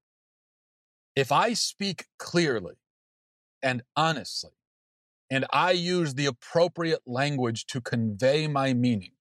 If 1.14 1.33
I 1.33 1.52
speak 1.52 2.07
clearly 2.19 2.76
and 3.62 3.83
honestly 3.95 4.52
and 5.31 5.45
I 5.50 5.73
use 5.73 6.14
the 6.14 6.26
appropriate 6.26 7.02
language 7.07 7.66
to 7.66 7.81
convey 7.81 8.47
my 8.47 8.73
meaning, 8.73 9.12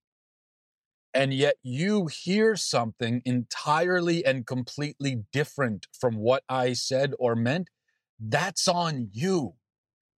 and 1.16 1.34
yet 1.34 1.56
you 1.64 2.08
hear 2.08 2.58
something 2.58 3.22
entirely 3.24 4.26
and 4.26 4.46
completely 4.46 5.24
different 5.32 5.88
from 5.98 6.18
what 6.18 6.44
I 6.50 6.74
said 6.74 7.14
or 7.18 7.36
meant, 7.36 7.70
that's 8.20 8.68
on 8.68 9.10
you. 9.14 9.54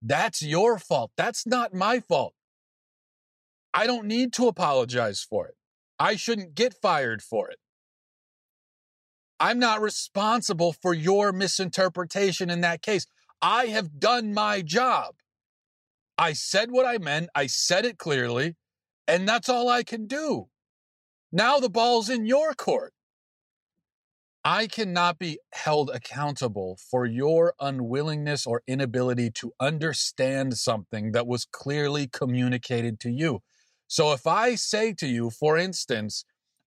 That's 0.01 0.41
your 0.41 0.79
fault. 0.79 1.11
That's 1.15 1.45
not 1.45 1.73
my 1.73 1.99
fault. 1.99 2.33
I 3.75 3.85
don't 3.85 4.07
need 4.07 4.33
to 4.33 4.47
apologize 4.47 5.21
for 5.21 5.47
it. 5.47 5.53
I 5.99 6.15
shouldn't 6.15 6.55
get 6.55 6.73
fired 6.81 7.21
for 7.21 7.47
it. 7.49 7.57
I'm 9.39 9.59
not 9.59 9.81
responsible 9.81 10.73
for 10.73 10.95
your 10.95 11.31
misinterpretation 11.31 12.49
in 12.49 12.61
that 12.61 12.81
case. 12.81 13.05
I 13.39 13.67
have 13.67 13.99
done 13.99 14.33
my 14.33 14.63
job. 14.63 15.13
I 16.17 16.33
said 16.33 16.71
what 16.71 16.87
I 16.87 16.97
meant, 16.97 17.29
I 17.35 17.45
said 17.45 17.85
it 17.85 17.99
clearly, 17.99 18.55
and 19.07 19.29
that's 19.29 19.47
all 19.47 19.69
I 19.69 19.83
can 19.83 20.07
do. 20.07 20.47
Now 21.31 21.59
the 21.59 21.69
ball's 21.69 22.09
in 22.09 22.25
your 22.25 22.53
court. 22.53 22.93
I 24.45 24.67
cannot 24.67 25.19
be 25.19 25.39
held 25.51 25.89
accountable 25.89 26.77
for 26.89 27.05
your 27.05 27.53
unwillingness 27.59 28.47
or 28.47 28.61
inability 28.65 29.29
to 29.31 29.51
understand 29.59 30.57
something 30.57 31.11
that 31.11 31.27
was 31.27 31.43
clearly 31.43 32.07
communicated 32.07 32.99
to 33.01 33.11
you. 33.11 33.41
So 33.87 34.13
if 34.13 34.25
I 34.25 34.55
say 34.55 34.93
to 34.93 35.07
you, 35.07 35.29
for 35.29 35.57
instance, 35.57 36.23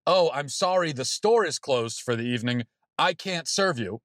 oh, 0.06 0.30
I'm 0.34 0.50
sorry, 0.50 0.92
the 0.92 1.06
store 1.06 1.46
is 1.46 1.58
closed 1.58 2.02
for 2.02 2.16
the 2.16 2.24
evening, 2.24 2.64
I 2.98 3.14
can't 3.14 3.48
serve 3.48 3.78
you. 3.78 4.00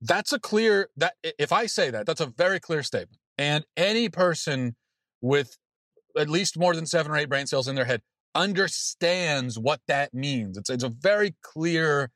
That's 0.00 0.32
a 0.32 0.40
clear 0.40 0.88
that 0.96 1.14
if 1.22 1.52
I 1.52 1.66
say 1.66 1.90
that, 1.90 2.06
that's 2.06 2.20
a 2.20 2.26
very 2.26 2.60
clear 2.60 2.82
statement. 2.82 3.18
And 3.36 3.64
any 3.76 4.08
person 4.08 4.76
with 5.20 5.58
at 6.16 6.30
least 6.30 6.58
more 6.58 6.74
than 6.74 6.86
seven 6.86 7.12
or 7.12 7.16
eight 7.16 7.28
brain 7.28 7.46
cells 7.46 7.68
in 7.68 7.74
their 7.74 7.84
head 7.84 8.00
understands 8.34 9.58
what 9.58 9.80
that 9.86 10.12
means. 10.12 10.56
It's 10.56 10.70
it's 10.70 10.84
a 10.84 10.88
very 10.88 11.34
clear, 11.42 12.10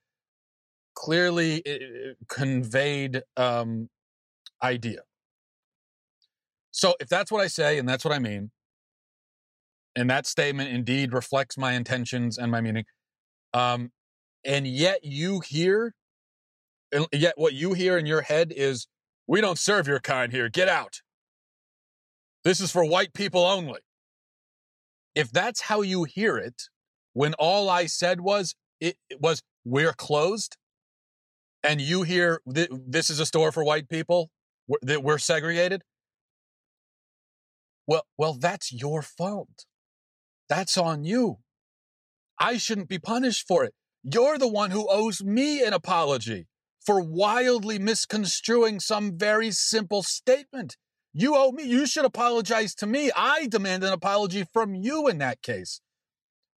clearly 0.95 1.63
conveyed 2.29 3.23
um, 3.37 3.89
idea. 4.63 5.01
So 6.71 6.95
if 7.01 7.09
that's 7.09 7.31
what 7.31 7.41
I 7.41 7.47
say 7.49 7.79
and 7.79 7.89
that's 7.89 8.05
what 8.05 8.15
I 8.15 8.19
mean, 8.19 8.51
and 9.97 10.09
that 10.11 10.27
statement 10.27 10.71
indeed 10.71 11.13
reflects 11.13 11.57
my 11.57 11.73
intentions 11.73 12.39
and 12.39 12.51
my 12.51 12.61
meaning, 12.61 12.85
um, 13.53 13.91
and 14.45 14.67
yet 14.67 15.05
you 15.05 15.41
hear, 15.41 15.95
and 16.93 17.07
yet 17.13 17.35
what 17.37 17.55
you 17.55 17.73
hear 17.73 17.99
in 17.99 18.07
your 18.07 18.23
head 18.23 18.53
is, 18.55 18.87
"We 19.27 19.41
don't 19.41 19.59
serve 19.59 19.87
your 19.89 20.01
kind 20.01 20.33
here. 20.33 20.49
Get 20.49 20.69
out. 20.69 21.01
This 22.45 22.61
is 22.61 22.71
for 22.71 22.85
white 22.85 23.13
people 23.13 23.45
only." 23.45 23.81
If 25.19 25.33
that's 25.33 25.63
how 25.63 25.83
you 25.83 26.05
hear 26.05 26.39
it, 26.39 26.63
when 27.13 27.35
all 27.35 27.69
I 27.69 27.87
said 27.87 28.21
was 28.21 28.55
it, 28.81 28.97
it 29.11 29.21
was 29.21 29.43
we're 29.65 29.93
closed, 29.93 30.57
and 31.65 31.81
you 31.81 32.05
hear 32.05 32.41
th- 32.55 32.71
this 32.71 33.11
is 33.11 33.19
a 33.19 33.27
store 33.27 33.51
for 33.51 33.65
white 33.65 33.89
people 33.89 34.31
that 34.81 35.03
we're 35.03 35.19
segregated. 35.19 35.83
Well, 37.85 38.05
well, 38.17 38.35
that's 38.35 38.73
your 38.73 39.03
fault. 39.03 39.65
That's 40.49 40.79
on 40.79 41.03
you. 41.03 41.39
I 42.39 42.57
shouldn't 42.57 42.89
be 42.89 43.01
punished 43.01 43.45
for 43.49 43.65
it. 43.65 43.75
You're 44.05 44.39
the 44.39 44.47
one 44.47 44.71
who 44.71 44.87
owes 44.89 45.25
me 45.25 45.65
an 45.65 45.73
apology 45.73 46.47
for 46.87 47.01
wildly 47.01 47.81
misconstruing 47.81 48.79
some 48.79 49.19
very 49.19 49.51
simple 49.51 50.05
statement. 50.05 50.77
You 51.13 51.37
owe 51.37 51.53
me. 51.53 51.65
You 51.65 51.87
should 51.87 52.05
apologize 52.05 52.75
to 52.77 52.87
me. 52.87 53.11
I 53.17 53.47
demand 53.47 53.85
an 53.85 53.93
apology 53.93 54.45
from 54.53 54.75
you 54.75 55.09
in 55.09 55.19
that 55.19 55.43
case 55.43 55.81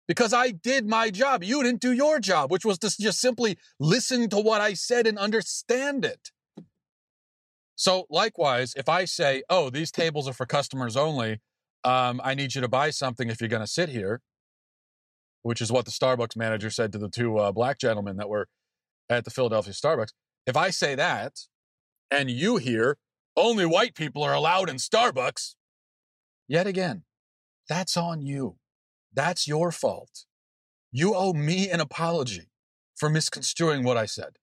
because 0.08 0.32
I 0.32 0.50
did 0.50 0.88
my 0.88 1.10
job. 1.10 1.44
You 1.44 1.62
didn't 1.62 1.80
do 1.80 1.92
your 1.92 2.18
job, 2.18 2.50
which 2.50 2.64
was 2.64 2.78
to 2.80 2.90
just 3.00 3.20
simply 3.20 3.56
listen 3.78 4.28
to 4.30 4.40
what 4.40 4.60
I 4.60 4.74
said 4.74 5.06
and 5.06 5.18
understand 5.18 6.04
it. 6.04 6.30
So, 7.76 8.06
likewise, 8.10 8.74
if 8.76 8.88
I 8.88 9.04
say, 9.06 9.42
oh, 9.48 9.70
these 9.70 9.90
tables 9.90 10.28
are 10.28 10.32
for 10.32 10.46
customers 10.46 10.96
only, 10.96 11.40
um, 11.84 12.20
I 12.22 12.34
need 12.34 12.54
you 12.54 12.60
to 12.60 12.68
buy 12.68 12.90
something 12.90 13.30
if 13.30 13.40
you're 13.40 13.48
going 13.48 13.62
to 13.62 13.66
sit 13.66 13.88
here, 13.88 14.20
which 15.42 15.62
is 15.62 15.72
what 15.72 15.86
the 15.86 15.90
Starbucks 15.90 16.36
manager 16.36 16.70
said 16.70 16.92
to 16.92 16.98
the 16.98 17.08
two 17.08 17.38
uh, 17.38 17.52
black 17.52 17.78
gentlemen 17.78 18.16
that 18.16 18.28
were 18.28 18.48
at 19.08 19.24
the 19.24 19.30
Philadelphia 19.30 19.72
Starbucks. 19.72 20.12
If 20.46 20.56
I 20.56 20.70
say 20.70 20.94
that 20.94 21.34
and 22.10 22.30
you 22.30 22.56
hear, 22.56 22.98
only 23.36 23.66
white 23.66 23.94
people 23.94 24.22
are 24.22 24.34
allowed 24.34 24.68
in 24.68 24.76
Starbucks. 24.76 25.54
Yet 26.48 26.66
again, 26.66 27.04
that's 27.68 27.96
on 27.96 28.22
you. 28.22 28.56
That's 29.12 29.46
your 29.46 29.70
fault. 29.72 30.24
You 30.92 31.14
owe 31.14 31.32
me 31.32 31.70
an 31.70 31.80
apology 31.80 32.50
for 32.96 33.08
misconstruing 33.08 33.84
what 33.84 33.96
I 33.96 34.06
said. 34.06 34.36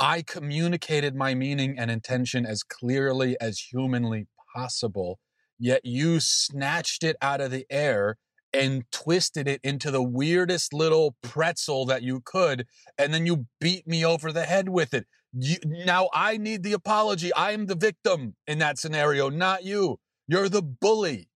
I 0.00 0.22
communicated 0.22 1.16
my 1.16 1.34
meaning 1.34 1.78
and 1.78 1.90
intention 1.90 2.46
as 2.46 2.62
clearly 2.62 3.36
as 3.40 3.58
humanly 3.72 4.26
possible, 4.54 5.18
yet 5.58 5.84
you 5.84 6.20
snatched 6.20 7.02
it 7.02 7.16
out 7.20 7.40
of 7.40 7.50
the 7.50 7.66
air 7.70 8.16
and 8.52 8.84
twisted 8.90 9.46
it 9.48 9.60
into 9.62 9.90
the 9.90 10.02
weirdest 10.02 10.72
little 10.72 11.16
pretzel 11.22 11.84
that 11.86 12.02
you 12.02 12.20
could, 12.24 12.66
and 12.96 13.12
then 13.12 13.26
you 13.26 13.46
beat 13.60 13.86
me 13.86 14.04
over 14.04 14.32
the 14.32 14.44
head 14.44 14.68
with 14.68 14.94
it. 14.94 15.06
You, 15.32 15.56
now 15.64 16.08
I 16.12 16.36
need 16.36 16.62
the 16.62 16.72
apology. 16.72 17.32
I 17.32 17.52
am 17.52 17.66
the 17.66 17.74
victim 17.74 18.34
in 18.46 18.58
that 18.58 18.78
scenario, 18.78 19.28
not 19.28 19.64
you. 19.64 19.98
You're 20.26 20.48
the 20.48 20.62
bully. 20.62 21.28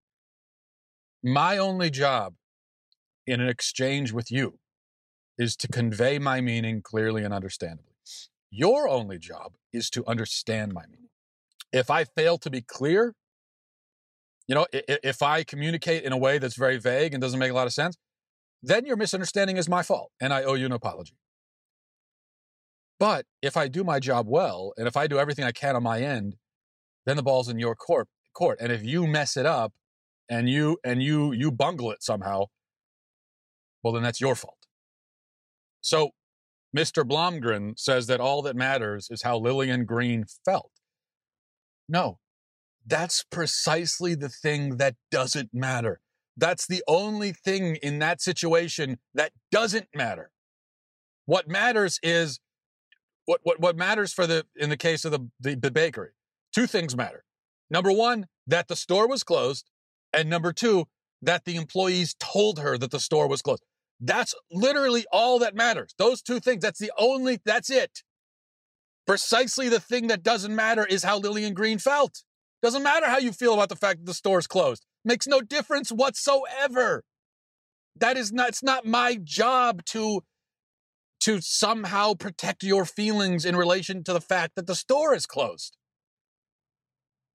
My 1.23 1.57
only 1.57 1.89
job 1.89 2.35
in 3.25 3.39
an 3.39 3.47
exchange 3.47 4.11
with 4.11 4.31
you 4.31 4.59
is 5.37 5.55
to 5.57 5.67
convey 5.67 6.19
my 6.19 6.41
meaning 6.41 6.81
clearly 6.81 7.23
and 7.23 7.33
understandably. 7.33 7.93
Your 8.51 8.87
only 8.87 9.17
job 9.17 9.53
is 9.71 9.89
to 9.91 10.05
understand 10.05 10.73
my 10.73 10.85
meaning. 10.85 11.09
If 11.71 11.89
I 11.89 12.03
fail 12.03 12.37
to 12.39 12.51
be 12.51 12.61
clear, 12.61 13.15
you 14.47 14.53
know, 14.53 14.67
if 14.71 15.23
I 15.23 15.43
communicate 15.43 16.03
in 16.03 16.11
a 16.11 16.17
way 16.17 16.37
that's 16.37 16.55
very 16.55 16.77
vague 16.77 17.13
and 17.13 17.21
doesn't 17.21 17.39
make 17.39 17.51
a 17.51 17.55
lot 17.55 17.65
of 17.65 17.73
sense, 17.73 17.97
then 18.61 18.85
your 18.85 18.95
misunderstanding 18.95 19.57
is 19.57 19.67
my 19.67 19.81
fault 19.81 20.11
and 20.21 20.33
I 20.33 20.43
owe 20.43 20.53
you 20.53 20.65
an 20.65 20.71
apology. 20.71 21.15
But 23.03 23.25
if 23.41 23.57
I 23.57 23.67
do 23.67 23.83
my 23.83 23.99
job 23.99 24.27
well, 24.29 24.71
and 24.77 24.87
if 24.87 24.95
I 24.95 25.07
do 25.07 25.19
everything 25.19 25.43
I 25.43 25.51
can 25.51 25.75
on 25.75 25.83
my 25.83 25.99
end, 25.99 26.37
then 27.05 27.17
the 27.17 27.21
ball's 27.21 27.49
in 27.49 27.59
your 27.59 27.75
court. 27.75 28.07
Court, 28.33 28.59
and 28.61 28.71
if 28.71 28.81
you 28.81 29.05
mess 29.05 29.35
it 29.35 29.45
up, 29.45 29.73
and 30.29 30.49
you 30.49 30.77
and 30.85 31.03
you 31.03 31.33
you 31.33 31.51
bungle 31.51 31.91
it 31.91 32.01
somehow, 32.01 32.45
well, 33.83 33.91
then 33.91 34.03
that's 34.03 34.21
your 34.21 34.35
fault. 34.35 34.67
So, 35.81 36.11
Mr. 36.73 37.03
Blomgren 37.03 37.77
says 37.77 38.07
that 38.07 38.21
all 38.21 38.41
that 38.43 38.55
matters 38.55 39.09
is 39.11 39.23
how 39.23 39.37
Lillian 39.37 39.83
Green 39.83 40.23
felt. 40.45 40.71
No, 41.89 42.19
that's 42.87 43.25
precisely 43.29 44.15
the 44.15 44.29
thing 44.29 44.77
that 44.77 44.95
doesn't 45.11 45.49
matter. 45.51 45.99
That's 46.37 46.65
the 46.65 46.81
only 46.87 47.33
thing 47.33 47.75
in 47.83 47.99
that 47.99 48.21
situation 48.21 48.99
that 49.13 49.33
doesn't 49.51 49.89
matter. 49.93 50.31
What 51.25 51.49
matters 51.49 51.99
is 52.01 52.39
what, 53.25 53.39
what, 53.43 53.59
what 53.59 53.77
matters 53.77 54.13
for 54.13 54.27
the, 54.27 54.45
in 54.55 54.69
the 54.69 54.77
case 54.77 55.05
of 55.05 55.11
the, 55.11 55.27
the, 55.39 55.55
the 55.55 55.71
bakery, 55.71 56.11
two 56.53 56.67
things 56.67 56.95
matter. 56.95 57.23
Number 57.69 57.91
one, 57.91 58.27
that 58.47 58.67
the 58.67 58.75
store 58.75 59.07
was 59.07 59.23
closed. 59.23 59.69
And 60.11 60.29
number 60.29 60.53
two, 60.53 60.85
that 61.21 61.45
the 61.45 61.55
employees 61.55 62.15
told 62.19 62.59
her 62.59 62.77
that 62.77 62.91
the 62.91 62.99
store 62.99 63.27
was 63.27 63.41
closed. 63.41 63.63
That's 63.99 64.35
literally 64.51 65.05
all 65.11 65.39
that 65.39 65.55
matters. 65.55 65.95
Those 65.97 66.21
two 66.21 66.39
things. 66.39 66.61
That's 66.61 66.79
the 66.79 66.91
only, 66.97 67.39
that's 67.45 67.69
it. 67.69 68.03
Precisely 69.07 69.69
the 69.69 69.79
thing 69.79 70.07
that 70.07 70.23
doesn't 70.23 70.55
matter 70.55 70.85
is 70.85 71.03
how 71.03 71.19
Lillian 71.19 71.53
Green 71.53 71.79
felt. 71.79 72.23
Doesn't 72.61 72.83
matter 72.83 73.07
how 73.07 73.17
you 73.17 73.31
feel 73.31 73.53
about 73.53 73.69
the 73.69 73.75
fact 73.75 73.99
that 73.99 74.05
the 74.05 74.13
store's 74.13 74.47
closed. 74.47 74.85
Makes 75.03 75.27
no 75.27 75.41
difference 75.41 75.91
whatsoever. 75.91 77.03
That 77.97 78.17
is 78.17 78.31
not, 78.31 78.49
it's 78.49 78.63
not 78.63 78.85
my 78.85 79.17
job 79.21 79.83
to 79.87 80.23
to 81.23 81.39
somehow 81.39 82.13
protect 82.13 82.63
your 82.63 82.83
feelings 82.83 83.45
in 83.45 83.55
relation 83.55 84.03
to 84.03 84.11
the 84.11 84.19
fact 84.19 84.55
that 84.55 84.67
the 84.67 84.75
store 84.75 85.15
is 85.15 85.25
closed. 85.25 85.77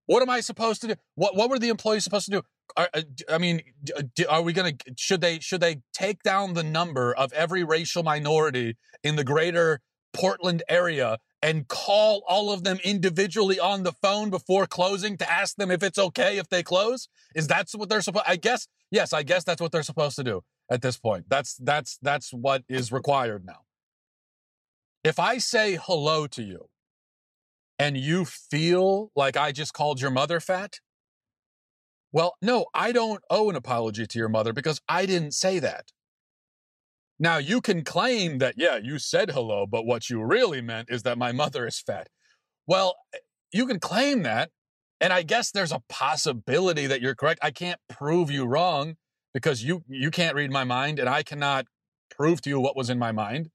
What 0.04 0.23
am 0.23 0.28
I 0.28 0.40
supposed 0.40 0.83
to 0.83 0.88
do? 0.88 0.95
What 1.14 1.35
what 1.37 1.49
were 1.49 1.59
the 1.59 1.71
employees 1.71 2.04
supposed 2.04 2.26
to 2.26 2.30
do? 2.30 2.42
Are, 2.76 2.88
uh, 2.92 3.02
I 3.30 3.38
mean, 3.38 3.62
uh, 3.97 4.02
are 4.28 4.42
we 4.42 4.52
going 4.52 4.76
to 4.76 4.95
should 4.99 5.23
they 5.23 5.38
should 5.40 5.62
they 5.62 5.80
take 5.95 6.23
down 6.23 6.52
the 6.52 6.62
number 6.62 7.14
of 7.14 7.33
every 7.33 7.64
racial 7.64 8.02
minority 8.02 8.76
in 9.02 9.16
the 9.16 9.25
greater 9.25 9.80
Portland 10.12 10.62
area 10.68 11.16
and 11.42 11.66
call 11.68 12.23
all 12.28 12.52
of 12.52 12.64
them 12.64 12.78
individually 12.85 13.59
on 13.59 13.85
the 13.85 13.92
phone 13.92 14.28
before 14.28 14.66
closing 14.66 15.16
to 15.16 15.30
ask 15.30 15.57
them 15.57 15.71
if 15.71 15.83
it's 15.83 15.99
okay 15.99 16.37
if 16.37 16.49
they 16.50 16.62
close? 16.62 17.09
Is 17.35 17.47
that 17.47 17.68
what 17.75 17.88
they're 17.88 18.02
supposed? 18.02 18.26
I 18.28 18.37
guess 18.37 18.68
yes. 18.90 19.14
I 19.14 19.23
guess 19.23 19.45
that's 19.45 19.62
what 19.62 19.73
they're 19.73 19.83
supposed 19.83 20.16
to 20.16 20.25
do 20.25 20.42
at 20.71 20.83
this 20.83 20.99
point. 20.99 21.25
That's 21.30 21.57
that's 21.57 21.99
that's 22.02 22.35
what 22.35 22.64
is 22.68 22.92
required 22.92 23.47
now. 23.47 23.61
If 25.05 25.19
I 25.19 25.38
say 25.38 25.78
hello 25.81 26.26
to 26.28 26.43
you 26.43 26.69
and 27.78 27.97
you 27.97 28.25
feel 28.25 29.11
like 29.14 29.37
I 29.37 29.52
just 29.52 29.73
called 29.73 30.00
your 30.00 30.11
mother 30.11 30.40
fat, 30.40 30.81
well, 32.12 32.35
no, 32.40 32.67
I 32.75 32.93
don't 32.93 33.23
owe 33.31 33.50
an 33.50 33.57
apology 33.57 34.07
to 34.07 34.19
your 34.19 34.28
mother 34.28 34.52
because 34.52 34.81
I 34.88 35.07
didn't 35.07 35.33
say 35.33 35.59
that. 35.59 35.93
Now, 37.19 37.38
you 37.38 37.61
can 37.61 37.83
claim 37.83 38.38
that, 38.38 38.55
yeah, 38.57 38.76
you 38.76 38.99
said 38.99 39.33
hello, 39.33 39.67
but 39.67 39.85
what 39.85 40.09
you 40.09 40.23
really 40.23 40.61
meant 40.61 40.88
is 40.90 41.02
that 41.02 41.19
my 41.19 41.33
mother 41.33 41.67
is 41.67 41.81
fat. 41.81 42.09
Well, 42.67 42.95
you 43.52 43.67
can 43.67 43.81
claim 43.81 44.23
that. 44.23 44.50
And 45.00 45.12
I 45.12 45.23
guess 45.23 45.50
there's 45.50 45.73
a 45.73 45.83
possibility 45.88 46.87
that 46.87 47.00
you're 47.00 47.14
correct. 47.14 47.40
I 47.43 47.50
can't 47.50 47.81
prove 47.88 48.31
you 48.31 48.47
wrong 48.47 48.97
because 49.33 49.62
you 49.62 49.85
you 49.88 50.11
can't 50.11 50.35
read 50.35 50.50
my 50.50 50.64
mind 50.64 50.99
and 50.99 51.09
I 51.09 51.23
cannot 51.23 51.67
prove 52.11 52.40
to 52.43 52.50
you 52.50 52.59
what 52.59 52.76
was 52.76 52.90
in 52.90 52.99
my 52.99 53.12
mind. 53.12 53.50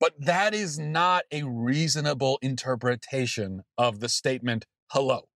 But 0.00 0.14
that 0.18 0.54
is 0.54 0.78
not 0.78 1.24
a 1.30 1.44
reasonable 1.44 2.38
interpretation 2.42 3.62
of 3.78 4.00
the 4.00 4.08
statement 4.08 4.66
hello. 4.90 5.28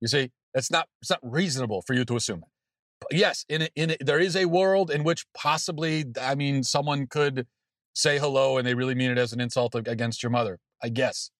You 0.00 0.08
see, 0.08 0.30
that's 0.54 0.70
not 0.70 0.88
it's 1.02 1.10
not 1.10 1.20
reasonable 1.22 1.82
for 1.82 1.94
you 1.94 2.04
to 2.04 2.16
assume 2.16 2.40
that. 2.40 3.16
Yes, 3.16 3.44
in 3.48 3.62
a, 3.62 3.68
in 3.74 3.90
a, 3.92 3.96
there 4.00 4.18
is 4.18 4.36
a 4.36 4.44
world 4.46 4.90
in 4.90 5.04
which 5.04 5.26
possibly 5.34 6.04
I 6.20 6.34
mean 6.34 6.62
someone 6.62 7.06
could 7.06 7.46
say 7.94 8.18
hello 8.18 8.56
and 8.56 8.66
they 8.66 8.74
really 8.74 8.94
mean 8.94 9.10
it 9.10 9.18
as 9.18 9.32
an 9.32 9.40
insult 9.40 9.74
against 9.74 10.22
your 10.22 10.30
mother. 10.30 10.58
I 10.82 10.88
guess. 10.88 11.30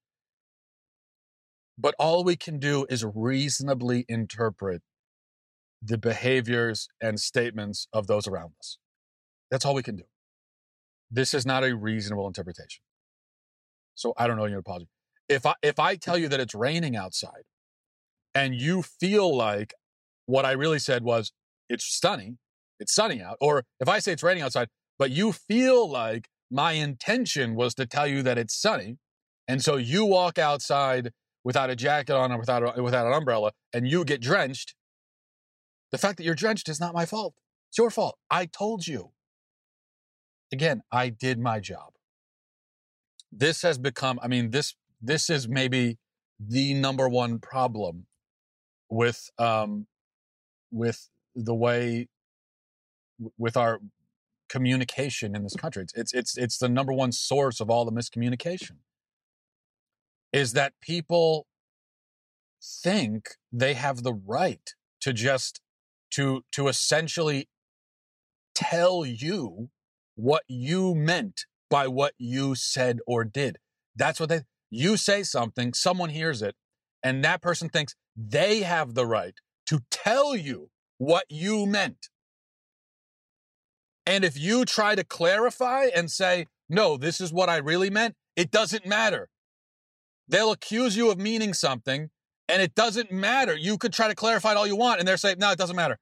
But 1.79 1.95
all 1.99 2.25
we 2.25 2.37
can 2.37 2.59
do 2.59 2.87
is 2.91 3.05
reasonably 3.15 4.05
interpret 4.07 4.83
the 5.83 5.97
behaviors 5.97 6.89
and 7.01 7.19
statements 7.19 7.89
of 7.93 8.07
those 8.07 8.27
around 8.27 8.53
us. 8.61 8.77
That's 9.51 9.65
all 9.65 9.75
we 9.75 9.83
can 9.83 9.97
do. 9.97 10.05
This 11.11 11.35
is 11.35 11.45
not 11.45 11.65
a 11.65 11.75
reasonable 11.75 12.27
interpretation. 12.27 12.83
So 13.95 14.15
I 14.17 14.27
don't 14.27 14.37
know 14.37 14.47
your 14.47 14.61
apology. 14.61 14.89
If 15.29 15.47
I 15.47 15.55
if 15.63 15.79
I 15.79 15.97
tell 15.97 16.17
you 16.19 16.29
that 16.29 16.41
it's 16.41 16.55
raining 16.55 16.97
outside 16.97 17.45
and 18.35 18.55
you 18.55 18.83
feel 18.83 19.35
like 19.37 19.75
what 20.27 20.45
I 20.45 20.53
really 20.53 20.79
said 20.79 21.03
was 21.03 21.33
it's 21.69 21.99
sunny, 21.99 22.37
it's 22.79 22.95
sunny 22.95 23.21
out, 23.21 23.37
or 23.41 23.65
if 23.81 23.89
I 23.89 23.99
say 23.99 24.13
it's 24.13 24.23
raining 24.23 24.43
outside, 24.43 24.69
but 24.99 25.11
you 25.11 25.33
feel 25.33 25.89
like 25.89 26.29
my 26.51 26.73
intention 26.73 27.55
was 27.55 27.75
to 27.75 27.87
tell 27.87 28.07
you 28.07 28.23
that 28.23 28.39
it's 28.39 28.55
sunny, 28.55 28.99
and 29.47 29.63
so 29.63 29.77
you 29.77 30.05
walk 30.05 30.39
outside 30.39 31.13
without 31.45 31.71
a 31.71 31.77
jacket 31.77 32.15
on 32.15 32.33
or 32.33 32.39
without 32.39 32.79
a, 32.79 32.83
without 32.83 33.07
an 33.07 33.13
umbrella 33.13 33.53
and 33.73 33.89
you 33.89 34.05
get 34.05 34.21
drenched, 34.21 34.75
the 35.91 35.99
fact 35.99 36.17
that 36.19 36.25
you're 36.25 36.35
drenched 36.35 36.69
is 36.69 36.81
not 36.81 36.95
my 36.95 37.07
fault. 37.07 37.35
It's 37.69 37.79
your 37.79 37.91
fault. 37.91 38.19
I 38.31 38.47
told 38.47 38.87
you. 38.87 39.13
Again, 40.53 40.83
I 40.91 41.09
did 41.09 41.39
my 41.39 41.61
job. 41.61 41.93
This 43.33 43.63
has 43.63 43.79
become, 43.79 44.19
I 44.23 44.29
mean, 44.29 44.51
this 44.51 44.75
this 45.01 45.31
is 45.31 45.49
maybe 45.49 45.99
the 46.39 46.75
number 46.75 47.09
one 47.09 47.39
problem 47.39 48.07
with 48.89 49.31
um 49.39 49.87
with 50.71 51.09
the 51.35 51.55
way 51.55 52.09
with 53.39 53.57
our 53.57 53.81
communication 54.49 55.37
in 55.37 55.45
this 55.45 55.55
country. 55.55 55.83
It's 55.85 55.95
it's 55.95 56.15
it's, 56.15 56.37
it's 56.37 56.59
the 56.59 56.69
number 56.69 56.93
one 56.93 57.13
source 57.13 57.61
of 57.61 57.71
all 57.71 57.85
the 57.85 57.93
miscommunication 57.93 58.79
is 60.33 60.53
that 60.53 60.75
people 60.81 61.47
think 62.63 63.31
they 63.53 63.75
have 63.75 64.03
the 64.03 64.13
right 64.13 64.75
to 65.01 65.13
just 65.13 65.61
to 66.11 66.45
to 66.53 66.69
essentially 66.69 67.49
tell 68.55 69.07
you 69.07 69.71
what 70.21 70.43
you 70.49 70.95
meant 70.95 71.47
by 71.71 71.89
what 71.89 72.15
you 72.19 72.55
said 72.55 72.99
or 73.07 73.25
did. 73.25 73.57
That's 73.97 74.21
what 74.21 74.29
they 74.29 74.43
you 74.71 74.97
say 74.97 75.23
something, 75.23 75.75
someone 75.75 76.11
hears 76.11 76.43
it, 76.43 76.55
and 77.03 77.25
that 77.25 77.43
person 77.43 77.69
thinks 77.69 77.95
they 78.17 78.61
have 78.61 78.95
the 78.95 79.07
right 79.07 79.35
to 79.67 79.81
tell 79.91 80.37
you 80.37 80.71
what 80.99 81.25
you 81.29 81.67
meant. 81.67 82.09
And 84.07 84.25
if 84.25 84.39
you 84.39 84.65
try 84.65 84.95
to 84.95 85.05
clarify 85.05 85.87
and 85.95 86.11
say, 86.11 86.47
no, 86.69 86.97
this 86.97 87.21
is 87.21 87.33
what 87.33 87.49
I 87.49 87.57
really 87.57 87.91
meant, 87.91 88.15
it 88.37 88.51
doesn't 88.51 88.87
matter. 88.87 89.29
They'll 90.29 90.53
accuse 90.53 90.97
you 90.97 91.11
of 91.11 91.19
meaning 91.19 91.55
something, 91.55 92.11
and 92.49 92.63
it 92.63 92.75
doesn't 92.75 93.11
matter. 93.11 93.57
You 93.57 93.77
could 93.77 93.93
try 93.93 94.09
to 94.09 94.15
clarify 94.15 94.53
it 94.53 94.57
all 94.57 94.67
you 94.67 94.77
want, 94.77 95.01
and 95.01 95.09
they're 95.09 95.17
saying, 95.17 95.37
no, 95.39 95.51
it 95.51 95.59
doesn't 95.59 95.77
matter. 95.77 95.99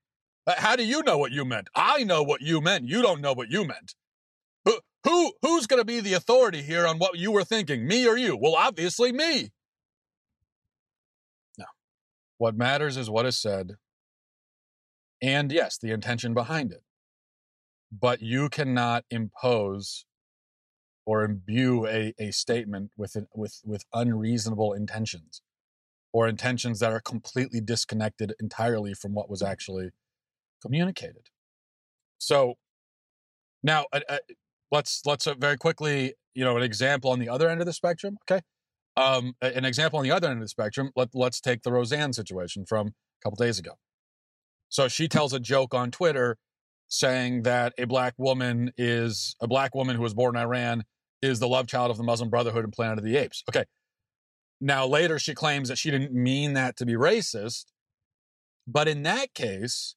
Uh, 0.46 0.54
how 0.56 0.76
do 0.76 0.84
you 0.84 1.02
know 1.02 1.16
what 1.16 1.32
you 1.32 1.44
meant? 1.44 1.68
I 1.74 2.04
know 2.04 2.22
what 2.22 2.42
you 2.42 2.60
meant. 2.60 2.88
You 2.88 3.02
don't 3.02 3.20
know 3.20 3.32
what 3.32 3.50
you 3.50 3.64
meant. 3.64 3.94
Who, 5.04 5.32
who 5.42 5.48
who's 5.58 5.66
going 5.66 5.80
to 5.80 5.84
be 5.84 5.98
the 5.98 6.14
authority 6.14 6.62
here 6.62 6.86
on 6.86 6.98
what 6.98 7.18
you 7.18 7.32
were 7.32 7.42
thinking, 7.42 7.84
me 7.86 8.06
or 8.06 8.16
you? 8.16 8.36
Well, 8.36 8.54
obviously 8.54 9.10
me. 9.10 9.50
No. 11.58 11.64
What 12.36 12.56
matters 12.56 12.96
is 12.96 13.10
what 13.10 13.26
is 13.26 13.36
said. 13.36 13.72
And 15.20 15.50
yes, 15.50 15.78
the 15.78 15.90
intention 15.90 16.32
behind 16.32 16.70
it. 16.70 16.82
But 17.90 18.22
you 18.22 18.48
cannot 18.48 19.04
impose 19.10 20.04
or 21.04 21.24
imbue 21.24 21.86
a, 21.86 22.14
a 22.20 22.30
statement 22.30 22.92
with, 22.96 23.16
an, 23.16 23.26
with, 23.34 23.60
with 23.64 23.84
unreasonable 23.92 24.74
intentions 24.74 25.42
or 26.12 26.28
intentions 26.28 26.78
that 26.78 26.92
are 26.92 27.00
completely 27.00 27.60
disconnected 27.60 28.32
entirely 28.38 28.94
from 28.94 29.12
what 29.12 29.28
was 29.28 29.42
actually 29.42 29.90
communicated. 30.62 31.30
So 32.18 32.54
now 33.62 33.86
uh, 33.92 34.18
let's 34.70 35.02
let's 35.04 35.26
uh, 35.26 35.34
very 35.38 35.56
quickly, 35.56 36.14
you 36.34 36.44
know, 36.44 36.56
an 36.56 36.62
example 36.62 37.10
on 37.10 37.18
the 37.18 37.28
other 37.28 37.48
end 37.48 37.60
of 37.60 37.66
the 37.66 37.72
spectrum. 37.72 38.18
Okay, 38.30 38.42
um, 38.96 39.34
an 39.40 39.64
example 39.64 39.98
on 39.98 40.04
the 40.04 40.10
other 40.10 40.28
end 40.28 40.38
of 40.38 40.44
the 40.44 40.48
spectrum. 40.48 40.90
Let 40.96 41.10
let's 41.14 41.40
take 41.40 41.62
the 41.62 41.72
Roseanne 41.72 42.12
situation 42.12 42.64
from 42.66 42.88
a 42.88 42.92
couple 43.22 43.36
days 43.44 43.58
ago. 43.58 43.72
So 44.68 44.88
she 44.88 45.08
tells 45.08 45.32
a 45.32 45.40
joke 45.40 45.74
on 45.74 45.90
Twitter 45.90 46.36
saying 46.88 47.42
that 47.42 47.74
a 47.78 47.84
black 47.84 48.14
woman 48.18 48.72
is 48.76 49.36
a 49.40 49.46
black 49.46 49.74
woman 49.74 49.96
who 49.96 50.02
was 50.02 50.14
born 50.14 50.36
in 50.36 50.42
Iran 50.42 50.84
is 51.20 51.38
the 51.38 51.48
love 51.48 51.66
child 51.66 51.90
of 51.90 51.96
the 51.96 52.02
Muslim 52.02 52.30
Brotherhood 52.30 52.64
and 52.64 52.72
Planet 52.72 52.98
of 52.98 53.04
the 53.04 53.16
Apes. 53.16 53.42
Okay. 53.48 53.64
Now, 54.60 54.86
later 54.86 55.18
she 55.18 55.34
claims 55.34 55.68
that 55.68 55.78
she 55.78 55.90
didn't 55.90 56.12
mean 56.12 56.54
that 56.54 56.76
to 56.76 56.86
be 56.86 56.94
racist. 56.94 57.66
But 58.66 58.88
in 58.88 59.02
that 59.04 59.32
case, 59.34 59.94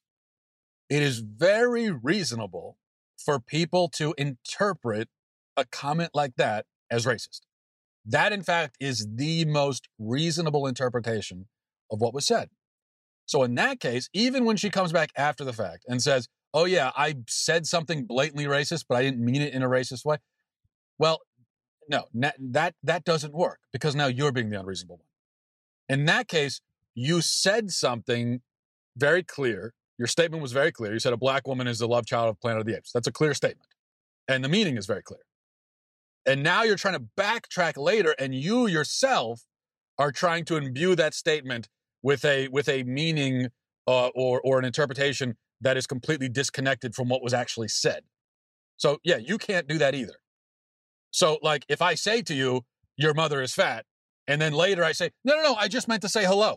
it 0.88 1.02
is 1.02 1.18
very 1.18 1.90
reasonable 1.90 2.78
for 3.24 3.40
people 3.40 3.88
to 3.96 4.14
interpret 4.18 5.08
a 5.56 5.64
comment 5.64 6.10
like 6.14 6.36
that 6.36 6.66
as 6.90 7.06
racist. 7.06 7.40
That, 8.04 8.32
in 8.32 8.42
fact, 8.42 8.76
is 8.80 9.06
the 9.14 9.44
most 9.44 9.88
reasonable 9.98 10.66
interpretation 10.66 11.46
of 11.90 12.00
what 12.00 12.14
was 12.14 12.26
said. 12.26 12.50
So, 13.26 13.42
in 13.44 13.54
that 13.54 13.80
case, 13.80 14.08
even 14.12 14.44
when 14.44 14.56
she 14.56 14.70
comes 14.70 14.92
back 14.92 15.10
after 15.16 15.44
the 15.44 15.52
fact 15.52 15.84
and 15.88 16.02
says, 16.02 16.28
Oh, 16.54 16.66
yeah, 16.66 16.90
I 16.96 17.14
said 17.28 17.66
something 17.66 18.04
blatantly 18.04 18.44
racist, 18.44 18.84
but 18.88 18.96
I 18.96 19.02
didn't 19.02 19.24
mean 19.24 19.40
it 19.40 19.54
in 19.54 19.62
a 19.62 19.68
racist 19.68 20.04
way, 20.04 20.18
well, 20.98 21.20
no, 21.88 22.04
that 22.12 22.74
that 22.82 23.04
doesn't 23.04 23.34
work 23.34 23.58
because 23.72 23.94
now 23.94 24.06
you're 24.06 24.32
being 24.32 24.50
the 24.50 24.60
unreasonable 24.60 24.96
one. 24.96 25.98
In 25.98 26.04
that 26.06 26.28
case, 26.28 26.60
you 26.94 27.20
said 27.20 27.70
something 27.70 28.40
very 28.96 29.22
clear. 29.22 29.74
Your 30.02 30.08
statement 30.08 30.42
was 30.42 30.50
very 30.50 30.72
clear. 30.72 30.92
You 30.92 30.98
said 30.98 31.12
a 31.12 31.16
black 31.16 31.46
woman 31.46 31.68
is 31.68 31.78
the 31.78 31.86
love 31.86 32.06
child 32.06 32.28
of 32.28 32.40
Planet 32.40 32.58
of 32.58 32.66
the 32.66 32.76
Apes. 32.76 32.90
That's 32.90 33.06
a 33.06 33.12
clear 33.12 33.34
statement. 33.34 33.68
And 34.26 34.42
the 34.42 34.48
meaning 34.48 34.76
is 34.76 34.84
very 34.84 35.00
clear. 35.00 35.20
And 36.26 36.42
now 36.42 36.64
you're 36.64 36.74
trying 36.74 36.94
to 36.94 37.04
backtrack 37.16 37.76
later 37.76 38.12
and 38.18 38.34
you 38.34 38.66
yourself 38.66 39.44
are 39.98 40.10
trying 40.10 40.44
to 40.46 40.56
imbue 40.56 40.96
that 40.96 41.14
statement 41.14 41.68
with 42.02 42.24
a 42.24 42.48
with 42.48 42.68
a 42.68 42.82
meaning 42.82 43.50
uh, 43.86 44.08
or 44.08 44.40
or 44.40 44.58
an 44.58 44.64
interpretation 44.64 45.36
that 45.60 45.76
is 45.76 45.86
completely 45.86 46.28
disconnected 46.28 46.96
from 46.96 47.08
what 47.08 47.22
was 47.22 47.32
actually 47.32 47.68
said. 47.68 48.02
So 48.78 48.98
yeah, 49.04 49.18
you 49.18 49.38
can't 49.38 49.68
do 49.68 49.78
that 49.78 49.94
either. 49.94 50.16
So, 51.12 51.38
like, 51.42 51.64
if 51.68 51.80
I 51.80 51.94
say 51.94 52.22
to 52.22 52.34
you, 52.34 52.62
your 52.96 53.14
mother 53.14 53.40
is 53.40 53.54
fat, 53.54 53.84
and 54.26 54.42
then 54.42 54.52
later 54.52 54.82
I 54.82 54.90
say, 54.90 55.10
no, 55.24 55.36
no, 55.36 55.42
no, 55.42 55.54
I 55.54 55.68
just 55.68 55.86
meant 55.86 56.02
to 56.02 56.08
say 56.08 56.24
hello. 56.24 56.56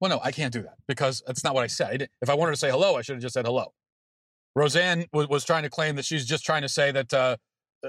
Well, 0.00 0.10
no, 0.10 0.20
I 0.22 0.30
can't 0.30 0.52
do 0.52 0.62
that 0.62 0.76
because 0.86 1.22
that's 1.26 1.42
not 1.42 1.54
what 1.54 1.64
I 1.64 1.66
said. 1.66 2.08
If 2.22 2.30
I 2.30 2.34
wanted 2.34 2.52
to 2.52 2.56
say 2.56 2.70
hello, 2.70 2.96
I 2.96 3.02
should 3.02 3.14
have 3.16 3.22
just 3.22 3.34
said 3.34 3.46
hello. 3.46 3.72
Roseanne 4.54 5.06
was, 5.12 5.28
was 5.28 5.44
trying 5.44 5.64
to 5.64 5.70
claim 5.70 5.96
that 5.96 6.04
she's 6.04 6.24
just 6.24 6.44
trying 6.44 6.62
to 6.62 6.68
say 6.68 6.90
that 6.92 7.12
uh, 7.12 7.36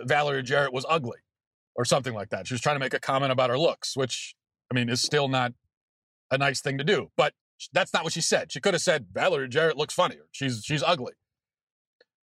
Valerie 0.06 0.44
Jarrett 0.44 0.74
was 0.74 0.86
ugly 0.90 1.20
or 1.76 1.86
something 1.86 2.14
like 2.14 2.30
that. 2.30 2.48
She 2.48 2.54
was 2.54 2.62
trying 2.62 2.76
to 2.76 2.80
make 2.80 2.94
a 2.94 3.00
comment 3.00 3.32
about 3.32 3.50
her 3.50 3.58
looks, 3.58 3.96
which, 3.96 4.36
I 4.72 4.76
mean, 4.76 4.90
is 4.90 5.02
still 5.02 5.28
not 5.28 5.54
a 6.32 6.38
nice 6.38 6.62
thing 6.62 6.78
to 6.78 6.84
do. 6.84 7.12
But 7.16 7.34
that's 7.74 7.94
not 7.94 8.04
what 8.04 8.14
she 8.14 8.22
said. 8.22 8.52
She 8.52 8.60
could 8.60 8.74
have 8.74 8.82
said, 8.82 9.08
Valerie 9.14 9.50
Jarrett 9.50 9.78
looks 9.78 9.94
funny 9.94 10.16
or 10.16 10.28
she's, 10.32 10.64
she's 10.64 10.84
ugly. 10.84 11.14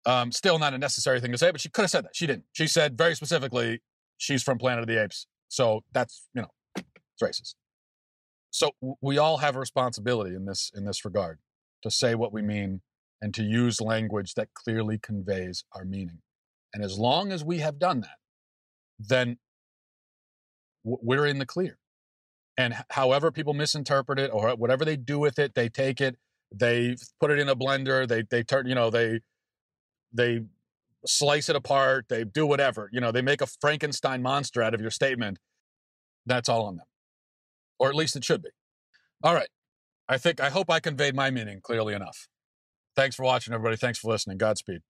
Um, 0.07 0.33
still 0.33 0.59
not 0.59 0.75
a 0.75 0.79
necessary 0.79 1.21
thing 1.21 1.33
to 1.33 1.39
say, 1.39 1.51
but 1.51 1.61
she 1.61 1.69
could 1.69 1.83
have 1.83 1.91
said 1.91 2.05
that. 2.05 2.17
She 2.17 2.27
didn't. 2.27 2.45
She 2.53 2.67
said 2.67 2.97
very 2.97 3.15
specifically, 3.15 3.83
she's 4.17 4.43
from 4.43 4.59
Planet 4.59 4.81
of 4.81 4.87
the 4.87 5.03
Apes. 5.03 5.27
So 5.49 5.83
that's, 5.93 6.27
you 6.35 6.43
know, 6.43 6.49
it's 6.77 7.23
racist. 7.23 7.55
So 8.51 8.73
we 9.01 9.19
all 9.19 9.39
have 9.39 9.57
a 9.57 9.61
responsibility 9.61 10.35
in 10.35 10.45
this 10.45 10.71
in 10.75 10.85
this 10.85 11.05
regard 11.05 11.39
to 11.83 11.91
say 11.91 12.15
what 12.15 12.33
we 12.33 12.43
mean 12.43 12.83
and 13.23 13.33
to 13.35 13.43
use 13.43 13.81
language 13.81 14.35
that 14.35 14.49
clearly 14.55 14.99
conveys 14.99 15.65
our 15.75 15.85
meaning. 15.85 16.19
And 16.73 16.85
as 16.85 16.99
long 16.99 17.33
as 17.33 17.45
we 17.45 17.59
have 17.59 17.79
done 17.79 18.01
that, 18.01 18.19
then 18.99 19.39
we're 20.85 21.27
in 21.27 21.39
the 21.39 21.47
clear. 21.47 21.79
And 22.57 22.75
however 22.91 23.31
people 23.31 23.55
misinterpret 23.55 24.19
it 24.19 24.31
or 24.33 24.51
whatever 24.51 24.85
they 24.85 24.97
do 24.97 25.19
with 25.19 25.39
it, 25.39 25.55
they 25.55 25.69
take 25.69 26.01
it, 26.01 26.17
they 26.53 26.97
put 27.21 27.31
it 27.31 27.39
in 27.39 27.49
a 27.49 27.57
blender, 27.57 28.07
they 28.07 28.23
they 28.23 28.43
turn, 28.43 28.67
you 28.67 28.75
know, 28.75 28.91
they 28.91 29.21
they 30.13 30.43
slice 31.07 31.49
it 31.49 31.57
apart, 31.57 32.07
they 32.09 32.25
do 32.25 32.47
whatever. 32.47 32.91
You 32.93 33.01
know, 33.01 33.13
they 33.13 33.23
make 33.23 33.41
a 33.41 33.47
Frankenstein 33.47 34.23
monster 34.23 34.63
out 34.63 34.75
of 34.75 34.81
your 34.81 34.91
statement. 34.91 35.39
That's 36.27 36.49
all 36.49 36.67
on 36.67 36.77
them. 36.77 36.87
Or 37.81 37.89
at 37.89 37.97
least 37.97 38.15
it 38.15 38.25
should 38.25 38.43
be. 38.43 38.51
All 39.25 39.35
right. 39.35 39.49
I 40.09 40.19
think 40.19 40.41
I 40.41 40.51
hope 40.51 40.71
I 40.71 40.79
conveyed 40.79 41.15
my 41.17 41.31
meaning 41.31 41.61
clearly 41.61 41.95
enough. 41.95 42.29
Thanks 42.95 43.17
for 43.17 43.25
watching, 43.25 43.55
everybody. 43.55 43.77
Thanks 43.77 43.99
for 43.99 44.11
listening. 44.11 44.39
Godspeed. 44.39 44.83